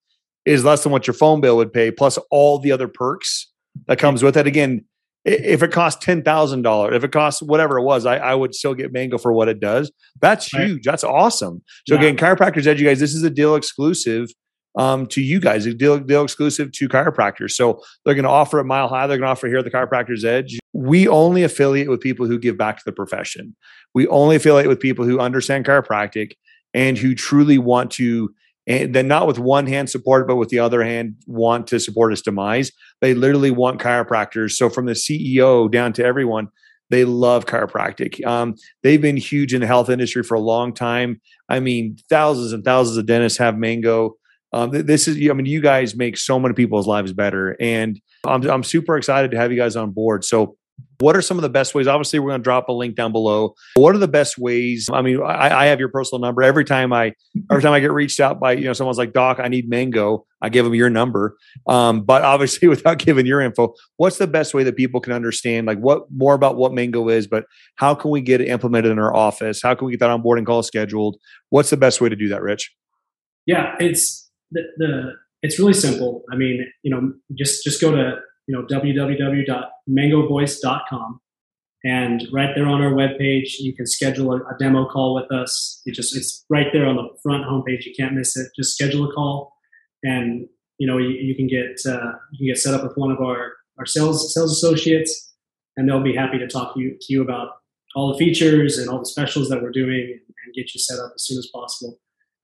is 0.50 0.66
less 0.66 0.84
than 0.84 0.92
what 0.92 1.06
your 1.06 1.14
phone 1.14 1.42
bill 1.42 1.58
would 1.58 1.72
pay, 1.72 1.92
plus 1.92 2.18
all 2.32 2.58
the 2.60 2.72
other 2.72 2.88
perks 2.88 3.48
that 3.88 4.00
comes 4.00 4.24
with 4.24 4.36
it. 4.36 4.48
Again, 4.48 4.84
if 5.24 5.62
it 5.62 5.72
costs 5.72 6.04
ten 6.04 6.24
thousand 6.24 6.64
dollars, 6.64 6.96
if 6.96 7.04
it 7.04 7.12
costs 7.12 7.42
whatever 7.42 7.78
it 7.78 7.84
was, 7.84 8.06
I, 8.06 8.18
I, 8.18 8.34
would 8.36 8.56
still 8.56 8.74
get 8.74 8.92
Mango 8.92 9.18
for 9.18 9.32
what 9.32 9.48
it 9.48 9.60
does. 9.60 9.92
That's 10.22 10.52
right. 10.54 10.66
huge. 10.66 10.84
That's 10.84 11.04
awesome. 11.04 11.62
So 11.88 11.94
yeah. 11.94 12.02
again, 12.02 12.18
chiropractors 12.18 12.66
edge, 12.66 12.82
you 12.82 12.88
guys. 12.88 13.00
This 13.00 13.14
is 13.14 13.24
a 13.24 13.30
deal 13.30 13.56
exclusive 13.56 14.30
um, 14.76 15.06
to 15.08 15.22
you 15.22 15.40
guys, 15.40 15.66
a 15.66 15.74
deal, 15.74 16.00
deal 16.00 16.24
exclusive 16.24 16.72
to 16.72 16.90
chiropractors. 16.90 17.52
So 17.52 17.82
they're 18.04 18.16
going 18.16 18.24
to 18.24 18.30
offer 18.30 18.60
a 18.60 18.66
Mile 18.66 18.88
High. 18.88 19.06
They're 19.08 19.18
going 19.18 19.28
to 19.28 19.32
offer 19.32 19.48
here 19.48 19.58
at 19.58 19.66
the 19.66 19.72
Chiropractors 19.72 20.24
Edge. 20.24 20.58
We 20.74 21.08
only 21.08 21.44
affiliate 21.44 21.90
with 21.90 22.00
people 22.00 22.26
who 22.26 22.40
give 22.40 22.58
back 22.58 22.78
to 22.78 22.84
the 22.86 22.92
profession. 22.92 23.56
We 23.94 24.08
only 24.08 24.36
affiliate 24.36 24.68
with 24.68 24.80
people 24.80 25.06
who 25.06 25.20
understand 25.20 25.66
chiropractic 25.66 26.34
and 26.74 26.98
who 26.98 27.14
truly 27.14 27.58
want 27.58 27.92
to 27.92 28.34
and 28.70 28.94
then 28.94 29.08
not 29.08 29.26
with 29.26 29.40
one 29.40 29.66
hand 29.66 29.90
support, 29.90 30.28
but 30.28 30.36
with 30.36 30.50
the 30.50 30.60
other 30.60 30.84
hand 30.84 31.16
want 31.26 31.68
to 31.68 31.80
support 31.80 32.12
his 32.12 32.22
demise. 32.22 32.72
They 33.02 33.16
literally 33.16 33.52
want 33.52 33.82
chiropractors. 33.82 34.52
So 34.52 34.70
from 34.70 34.86
the 34.86 34.94
CEO 34.94 35.70
down 35.70 35.92
to 35.94 36.06
everyone, 36.06 36.50
they 36.92 37.04
love 37.04 37.46
chiropractic. 37.46 38.24
Um, 38.26 38.56
they've 38.84 39.02
been 39.02 39.18
huge 39.18 39.54
in 39.54 39.62
the 39.62 39.68
health 39.68 39.90
industry 39.90 40.24
for 40.24 40.36
a 40.36 40.40
long 40.40 40.74
time. 40.74 41.20
I 41.50 41.60
mean, 41.60 41.98
thousands 42.10 42.54
and 42.54 42.64
thousands 42.64 42.98
of 42.98 43.08
dentists 43.08 43.40
have 43.40 43.58
Mango. 43.58 44.16
Um, 44.54 44.72
this 44.72 45.08
is, 45.08 45.18
I 45.30 45.34
mean, 45.34 45.46
you 45.46 45.62
guys 45.62 45.96
make 45.96 46.18
so 46.18 46.40
many 46.40 46.54
people's 46.54 46.88
lives 46.88 47.14
better, 47.14 47.56
and 47.60 48.00
I'm 48.26 48.48
I'm 48.50 48.64
super 48.64 48.98
excited 48.98 49.30
to 49.32 49.38
have 49.38 49.52
you 49.52 49.58
guys 49.58 49.76
on 49.76 49.92
board. 49.92 50.26
So 50.26 50.58
what 51.00 51.16
are 51.16 51.22
some 51.22 51.38
of 51.38 51.44
the 51.44 51.50
best 51.50 51.74
ways? 51.74 51.88
Obviously, 51.88 52.20
we're 52.20 52.30
going 52.30 52.42
to 52.42 52.44
drop 52.44 52.68
a 52.68 52.74
link 52.74 52.96
down 52.96 53.12
below. 53.14 53.56
What 53.76 53.96
are 53.96 54.00
the 54.00 54.08
best 54.08 54.38
ways? 54.38 54.90
I 54.92 55.02
mean, 55.02 55.22
I, 55.22 55.62
I, 55.62 55.66
have 55.68 55.80
your 55.80 55.88
personal 55.88 56.20
number. 56.20 56.44
Every 56.44 56.66
time 56.66 56.92
I, 56.92 57.14
every 57.50 57.64
time 57.64 57.72
I 57.72 57.80
get 57.80 57.94
reached 57.94 58.20
out 58.20 58.40
by, 58.40 58.54
you 58.54 58.66
know, 58.66 58.74
someone's 58.74 58.98
like, 58.98 59.14
Doc, 59.14 59.40
I 59.40 59.48
need 59.48 59.70
Mango. 59.70 60.26
I 60.42 60.50
give 60.50 60.66
them 60.66 60.76
your 60.76 60.90
number. 60.90 61.38
Um, 61.68 62.02
but 62.02 62.24
obviously, 62.24 62.68
without 62.70 62.98
giving 62.98 63.26
your 63.26 63.40
info, 63.40 63.74
what's 63.96 64.18
the 64.18 64.28
best 64.28 64.54
way 64.54 64.64
that 64.64 64.76
people 64.76 65.00
can 65.00 65.14
understand, 65.14 65.68
like, 65.68 65.80
what 65.80 66.04
more 66.12 66.34
about 66.34 66.58
what 66.58 66.74
Mango 66.74 67.08
is? 67.08 67.28
But 67.28 67.46
how 67.76 67.96
can 67.96 68.12
we 68.12 68.20
get 68.20 68.42
it 68.42 68.50
implemented 68.50 68.92
in 68.92 69.00
our 69.00 69.16
office? 69.16 69.62
How 69.62 69.76
can 69.76 69.86
we 69.86 69.94
get 69.94 70.02
that 70.02 70.10
onboarding 70.10 70.46
call 70.46 70.64
scheduled? 70.64 71.18
What's 71.50 71.70
the 71.70 71.78
best 71.78 72.02
way 72.02 72.10
to 72.10 72.16
do 72.16 72.28
that, 72.30 72.42
Rich? 72.42 72.74
Yeah, 73.46 73.76
it's 73.80 74.30
the, 74.52 74.62
the 74.78 75.14
it's 75.42 75.58
really 75.58 75.74
simple. 75.74 76.24
I 76.32 76.36
mean, 76.36 76.66
you 76.84 76.92
know, 76.92 77.14
just 77.38 77.64
just 77.64 77.80
go 77.80 77.92
to 77.92 78.18
you 78.50 78.56
know, 78.56 78.64
www.mangovoice.com. 78.64 81.22
And 81.86 82.28
right 82.34 82.54
there 82.56 82.66
on 82.66 82.82
our 82.82 82.92
webpage, 82.92 83.60
you 83.60 83.74
can 83.76 83.86
schedule 83.86 84.34
a, 84.34 84.38
a 84.38 84.58
demo 84.60 84.90
call 84.90 85.14
with 85.14 85.32
us. 85.32 85.84
It 85.86 85.94
just 85.94 86.18
it's 86.18 86.44
right 86.50 86.66
there 86.74 86.88
on 86.88 86.96
the 86.96 87.08
front 87.22 87.46
homepage. 87.46 87.86
You 87.86 87.94
can't 87.96 88.16
miss 88.16 88.36
it. 88.36 88.48
Just 88.56 88.74
schedule 88.74 89.08
a 89.10 89.14
call, 89.14 89.54
and 90.04 90.48
you 90.78 90.88
know 90.88 90.98
you, 90.98 91.10
you 91.10 91.36
can 91.36 91.48
get 91.48 91.80
uh, 91.86 92.14
you 92.32 92.40
can 92.40 92.48
get 92.48 92.58
set 92.58 92.74
up 92.74 92.84
with 92.84 92.98
one 92.98 93.12
of 93.12 93.22
our 93.22 93.54
our 93.78 93.86
sales 93.86 94.34
sales 94.34 94.52
associates, 94.52 95.34
and 95.78 95.88
they'll 95.88 96.04
be 96.04 96.16
happy 96.16 96.40
to 96.40 96.48
talk 96.48 96.74
to 96.74 96.82
you 96.82 96.98
to 97.00 97.14
you 97.14 97.22
about 97.22 97.52
all 97.96 98.12
the 98.12 98.18
features 98.18 98.78
and 98.78 98.90
all 98.90 99.00
the 99.00 99.06
specials 99.06 99.48
that 99.48 99.62
we're 99.62 99.72
doing, 99.72 100.20
and 100.44 100.54
get 100.54 100.74
you 100.74 100.82
set 100.82 101.00
up 101.00 101.14
as 101.16 101.24
soon 101.24 101.38
as 101.38 101.48
possible. 101.54 101.98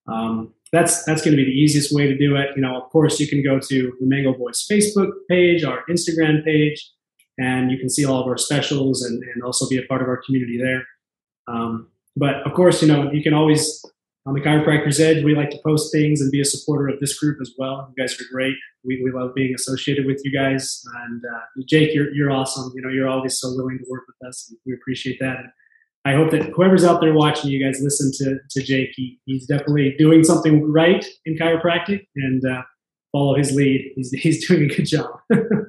Um, 0.08 0.54
that's 0.72 1.04
that's 1.06 1.22
going 1.22 1.36
to 1.36 1.44
be 1.44 1.46
the 1.46 1.58
easiest 1.58 1.94
way 1.94 2.08
to 2.08 2.18
do 2.18 2.36
it. 2.36 2.50
You 2.56 2.62
know, 2.62 2.76
of 2.82 2.90
course, 2.90 3.20
you 3.20 3.28
can 3.28 3.44
go 3.44 3.60
to 3.60 3.94
the 4.00 4.06
Mango 4.06 4.34
Voice 4.34 4.68
Facebook 4.70 5.12
page, 5.30 5.64
our 5.64 5.84
Instagram 5.90 6.44
page, 6.44 6.92
and 7.38 7.72
you 7.72 7.78
can 7.78 7.90
see 7.90 8.06
all 8.06 8.22
of 8.22 8.28
our 8.28 8.38
specials 8.38 9.04
and, 9.04 9.24
and 9.34 9.44
also 9.44 9.68
be 9.70 9.78
a 9.78 9.84
part 9.84 10.02
of 10.02 10.08
our 10.08 10.22
community 10.26 10.58
there. 10.62 10.84
Um, 11.48 11.90
but 12.18 12.36
of 12.46 12.54
course, 12.54 12.82
you 12.82 12.88
know, 12.88 13.12
you 13.12 13.24
can 13.24 13.34
always 13.34 13.84
on 14.28 14.34
the 14.34 14.42
Chiropractor's 14.42 15.00
Edge, 15.00 15.24
we 15.24 15.36
like 15.36 15.52
to 15.52 15.60
post 15.64 15.92
things 15.92 16.20
and 16.20 16.32
be 16.32 16.42
a 16.42 16.46
supporter 16.46 16.88
of 16.88 17.00
this 17.00 17.18
group 17.20 17.38
as 17.42 17.54
well. 17.60 17.94
You 17.96 18.04
guys 18.04 18.20
are 18.20 18.26
great. 18.32 18.56
We, 18.84 19.02
we 19.04 19.12
love 19.12 19.36
being 19.36 19.54
associated 19.54 20.08
with 20.08 20.20
you 20.24 20.32
guys. 20.32 20.82
And 21.06 21.22
uh, 21.24 21.42
Jake, 21.68 21.94
you're, 21.94 22.12
you're 22.12 22.32
awesome. 22.32 22.72
You 22.76 22.82
know, 22.82 22.90
you're 22.90 23.08
always 23.08 23.40
so 23.40 23.50
willing 23.56 23.78
to 23.78 23.86
work 23.88 24.04
with 24.08 24.28
us. 24.28 24.52
we 24.66 24.74
appreciate 24.74 25.20
that. 25.20 25.44
I 26.06 26.14
hope 26.14 26.30
that 26.32 26.44
whoever's 26.50 26.84
out 26.84 27.02
there 27.02 27.14
watching, 27.14 27.50
you 27.50 27.64
guys 27.64 27.82
listen 27.82 28.12
to, 28.20 28.38
to 28.52 28.64
Jake. 28.64 28.92
He, 28.96 29.20
he's 29.26 29.48
definitely 29.48 29.96
doing 29.98 30.24
something 30.24 30.72
right 30.72 31.04
in 31.26 31.36
chiropractic 31.36 32.06
and 32.16 32.44
uh, 32.46 32.62
follow 33.12 33.36
his 33.36 33.52
lead. 33.54 33.92
He's, 33.96 34.12
he's 34.12 34.48
doing 34.48 34.70
a 34.70 34.76
good 34.76 34.86
job. 34.86 35.10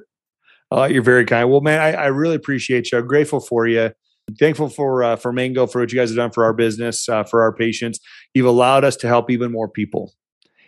oh, 0.71 0.83
you're 0.85 1.01
very 1.01 1.25
kind. 1.25 1.49
Well, 1.49 1.61
man, 1.61 1.81
I, 1.81 1.93
I, 1.93 2.05
really 2.07 2.35
appreciate 2.35 2.91
you. 2.91 2.99
I'm 2.99 3.07
grateful 3.07 3.39
for 3.39 3.67
you. 3.67 3.91
thankful 4.39 4.69
for 4.69 5.03
uh, 5.03 5.15
for 5.15 5.33
Mango 5.33 5.65
for 5.65 5.81
what 5.81 5.91
you 5.91 5.97
guys 5.97 6.11
have 6.11 6.17
done 6.17 6.31
for 6.31 6.43
our 6.43 6.53
business, 6.53 7.09
uh, 7.09 7.23
for 7.23 7.41
our 7.41 7.51
patients. 7.51 7.99
You've 8.35 8.45
allowed 8.45 8.83
us 8.83 8.95
to 8.97 9.07
help 9.07 9.31
even 9.31 9.51
more 9.51 9.67
people, 9.67 10.13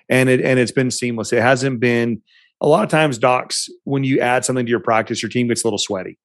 and 0.10 0.30
it 0.30 0.42
and 0.42 0.58
it's 0.58 0.72
been 0.72 0.90
seamless. 0.90 1.32
It 1.32 1.44
hasn't 1.44 1.80
been 1.80 2.24
a 2.60 2.68
lot 2.68 2.84
of 2.84 2.90
times, 2.90 3.20
docs. 3.20 3.68
When 3.84 4.04
you 4.04 4.20
add 4.20 4.46
something 4.46 4.66
to 4.66 4.70
your 4.70 4.80
practice, 4.80 5.22
your 5.22 5.30
team 5.30 5.48
gets 5.48 5.64
a 5.64 5.68
little 5.68 5.78
sweaty. 5.78 6.18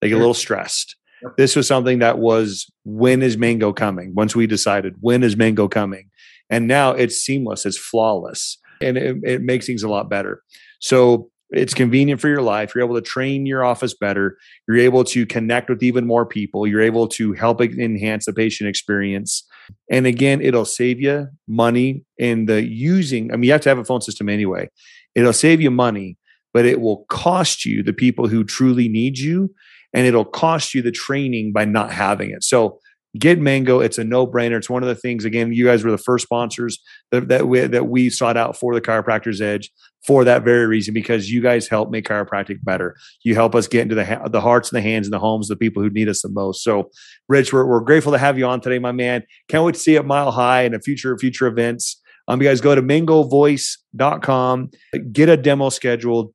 They 0.00 0.08
get 0.08 0.16
a 0.16 0.18
little 0.18 0.34
stressed 0.34 0.96
this 1.36 1.56
was 1.56 1.66
something 1.66 1.98
that 2.00 2.18
was 2.18 2.70
when 2.84 3.22
is 3.22 3.36
Mango 3.36 3.72
coming? 3.72 4.14
Once 4.14 4.34
we 4.34 4.46
decided 4.46 4.94
when 5.00 5.22
is 5.22 5.36
Mango 5.36 5.68
coming, 5.68 6.10
and 6.50 6.66
now 6.66 6.92
it's 6.92 7.16
seamless, 7.16 7.66
it's 7.66 7.78
flawless, 7.78 8.58
and 8.80 8.96
it, 8.96 9.16
it 9.24 9.42
makes 9.42 9.66
things 9.66 9.82
a 9.82 9.88
lot 9.88 10.08
better. 10.08 10.42
So 10.80 11.30
it's 11.50 11.72
convenient 11.72 12.20
for 12.20 12.28
your 12.28 12.42
life. 12.42 12.74
You're 12.74 12.84
able 12.84 12.94
to 12.96 13.00
train 13.00 13.46
your 13.46 13.64
office 13.64 13.94
better. 13.94 14.36
You're 14.66 14.78
able 14.78 15.04
to 15.04 15.24
connect 15.24 15.70
with 15.70 15.82
even 15.82 16.06
more 16.06 16.26
people. 16.26 16.66
You're 16.66 16.82
able 16.82 17.08
to 17.08 17.32
help 17.32 17.62
enhance 17.62 18.26
the 18.26 18.34
patient 18.34 18.68
experience. 18.68 19.46
And 19.90 20.06
again, 20.06 20.42
it'll 20.42 20.66
save 20.66 21.00
you 21.00 21.28
money 21.46 22.04
in 22.18 22.46
the 22.46 22.62
using. 22.62 23.32
I 23.32 23.36
mean, 23.36 23.44
you 23.44 23.52
have 23.52 23.62
to 23.62 23.68
have 23.70 23.78
a 23.78 23.84
phone 23.84 24.02
system 24.02 24.28
anyway. 24.28 24.68
It'll 25.14 25.32
save 25.32 25.60
you 25.60 25.70
money, 25.70 26.18
but 26.52 26.66
it 26.66 26.80
will 26.80 27.06
cost 27.08 27.64
you 27.64 27.82
the 27.82 27.94
people 27.94 28.28
who 28.28 28.44
truly 28.44 28.88
need 28.88 29.18
you 29.18 29.54
and 29.98 30.06
it'll 30.06 30.24
cost 30.24 30.74
you 30.74 30.80
the 30.80 30.92
training 30.92 31.50
by 31.50 31.64
not 31.64 31.92
having 31.92 32.30
it. 32.30 32.44
So 32.44 32.78
get 33.18 33.40
Mango. 33.40 33.80
It's 33.80 33.98
a 33.98 34.04
no 34.04 34.28
brainer. 34.28 34.56
It's 34.56 34.70
one 34.70 34.84
of 34.84 34.88
the 34.88 34.94
things. 34.94 35.24
Again, 35.24 35.52
you 35.52 35.64
guys 35.64 35.82
were 35.82 35.90
the 35.90 35.98
first 35.98 36.22
sponsors 36.22 36.78
that 37.10 37.26
that 37.26 37.48
we, 37.48 37.62
that 37.62 37.88
we 37.88 38.08
sought 38.08 38.36
out 38.36 38.56
for 38.56 38.76
the 38.76 38.80
Chiropractor's 38.80 39.40
Edge 39.40 39.72
for 40.06 40.22
that 40.22 40.44
very 40.44 40.68
reason 40.68 40.94
because 40.94 41.32
you 41.32 41.42
guys 41.42 41.66
help 41.66 41.90
make 41.90 42.06
chiropractic 42.06 42.62
better. 42.62 42.94
You 43.24 43.34
help 43.34 43.56
us 43.56 43.66
get 43.66 43.82
into 43.82 43.96
the 43.96 44.28
the 44.30 44.40
hearts 44.40 44.70
and 44.70 44.76
the 44.76 44.88
hands 44.88 45.08
and 45.08 45.12
the 45.12 45.18
homes 45.18 45.50
of 45.50 45.58
the 45.58 45.64
people 45.64 45.82
who 45.82 45.90
need 45.90 46.08
us 46.08 46.22
the 46.22 46.28
most. 46.28 46.62
So, 46.62 46.90
Rich, 47.28 47.52
we're, 47.52 47.66
we're 47.66 47.80
grateful 47.80 48.12
to 48.12 48.18
have 48.18 48.38
you 48.38 48.46
on 48.46 48.60
today, 48.60 48.78
my 48.78 48.92
man. 48.92 49.24
Can't 49.48 49.64
wait 49.64 49.74
to 49.74 49.80
see 49.80 49.94
you 49.94 49.98
at 49.98 50.06
Mile 50.06 50.30
High 50.30 50.62
and 50.62 50.76
a 50.76 50.80
future 50.80 51.18
future 51.18 51.48
events. 51.48 52.00
Um, 52.28 52.40
you 52.40 52.46
guys 52.46 52.60
go 52.60 52.76
to 52.76 52.82
mangovoice.com, 52.82 54.70
get 55.10 55.28
a 55.28 55.36
demo 55.36 55.70
scheduled 55.70 56.32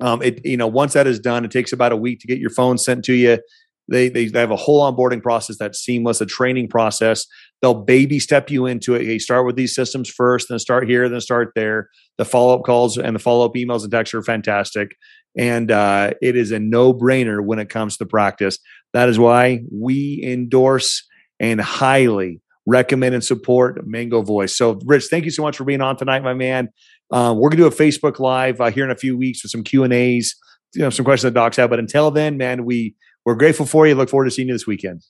um, 0.00 0.22
it 0.22 0.44
you 0.44 0.56
know 0.56 0.66
once 0.66 0.92
that 0.94 1.06
is 1.06 1.20
done, 1.20 1.44
it 1.44 1.50
takes 1.50 1.72
about 1.72 1.92
a 1.92 1.96
week 1.96 2.20
to 2.20 2.26
get 2.26 2.38
your 2.38 2.50
phone 2.50 2.78
sent 2.78 3.04
to 3.06 3.14
you. 3.14 3.38
They, 3.86 4.08
they, 4.08 4.30
have 4.38 4.50
a 4.50 4.56
whole 4.56 4.80
onboarding 4.80 5.22
process 5.22 5.58
that's 5.58 5.78
seamless, 5.78 6.18
a 6.22 6.26
training 6.26 6.68
process. 6.68 7.26
They'll 7.60 7.74
baby 7.74 8.18
step 8.18 8.50
you 8.50 8.64
into 8.64 8.94
it. 8.94 9.02
You 9.02 9.20
start 9.20 9.44
with 9.44 9.56
these 9.56 9.74
systems 9.74 10.08
first, 10.08 10.48
then 10.48 10.58
start 10.58 10.88
here, 10.88 11.06
then 11.06 11.20
start 11.20 11.52
there. 11.54 11.90
The 12.16 12.24
follow 12.24 12.58
up 12.58 12.64
calls 12.64 12.96
and 12.96 13.14
the 13.14 13.20
follow 13.20 13.44
up 13.44 13.54
emails 13.54 13.82
and 13.82 13.92
texts 13.92 14.14
are 14.14 14.22
fantastic, 14.22 14.96
and 15.36 15.70
uh, 15.70 16.14
it 16.22 16.34
is 16.34 16.50
a 16.50 16.58
no 16.58 16.94
brainer 16.94 17.44
when 17.44 17.58
it 17.58 17.68
comes 17.68 17.98
to 17.98 18.06
practice. 18.06 18.58
That 18.94 19.08
is 19.08 19.18
why 19.18 19.64
we 19.70 20.22
endorse 20.24 21.06
and 21.38 21.60
highly 21.60 22.40
recommend 22.66 23.14
and 23.14 23.24
support 23.24 23.86
Mango 23.86 24.22
Voice. 24.22 24.56
So, 24.56 24.78
Rich, 24.84 25.06
thank 25.10 25.24
you 25.24 25.30
so 25.30 25.42
much 25.42 25.56
for 25.56 25.64
being 25.64 25.80
on 25.80 25.96
tonight, 25.96 26.22
my 26.22 26.34
man. 26.34 26.70
Uh, 27.14 27.32
we're 27.32 27.48
gonna 27.48 27.62
do 27.62 27.66
a 27.68 27.70
Facebook 27.70 28.18
Live 28.18 28.60
uh, 28.60 28.72
here 28.72 28.84
in 28.84 28.90
a 28.90 28.96
few 28.96 29.16
weeks 29.16 29.44
with 29.44 29.52
some 29.52 29.62
Q 29.62 29.84
and 29.84 29.92
A's, 29.92 30.34
you 30.74 30.82
know, 30.82 30.90
some 30.90 31.04
questions 31.04 31.32
that 31.32 31.38
docs 31.38 31.56
have. 31.56 31.70
But 31.70 31.78
until 31.78 32.10
then, 32.10 32.36
man, 32.36 32.64
we 32.64 32.96
we're 33.24 33.36
grateful 33.36 33.66
for 33.66 33.86
you. 33.86 33.94
Look 33.94 34.10
forward 34.10 34.24
to 34.24 34.32
seeing 34.32 34.48
you 34.48 34.54
this 34.54 34.66
weekend. 34.66 35.04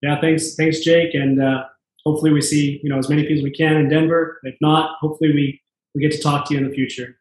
Yeah, 0.00 0.18
thanks, 0.18 0.54
thanks, 0.54 0.80
Jake, 0.80 1.10
and 1.12 1.42
uh, 1.42 1.64
hopefully 2.06 2.32
we 2.32 2.40
see 2.40 2.80
you 2.82 2.88
know 2.88 2.96
as 2.96 3.10
many 3.10 3.22
people 3.24 3.36
as 3.36 3.42
we 3.44 3.50
can 3.50 3.76
in 3.76 3.90
Denver. 3.90 4.40
If 4.44 4.54
not, 4.62 4.96
hopefully 5.02 5.34
we 5.34 5.60
we 5.94 6.00
get 6.00 6.12
to 6.12 6.22
talk 6.22 6.48
to 6.48 6.54
you 6.54 6.60
in 6.60 6.66
the 6.66 6.74
future. 6.74 7.18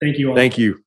Thank 0.00 0.16
you 0.16 0.30
all. 0.30 0.36
Thank 0.36 0.58
you. 0.58 0.78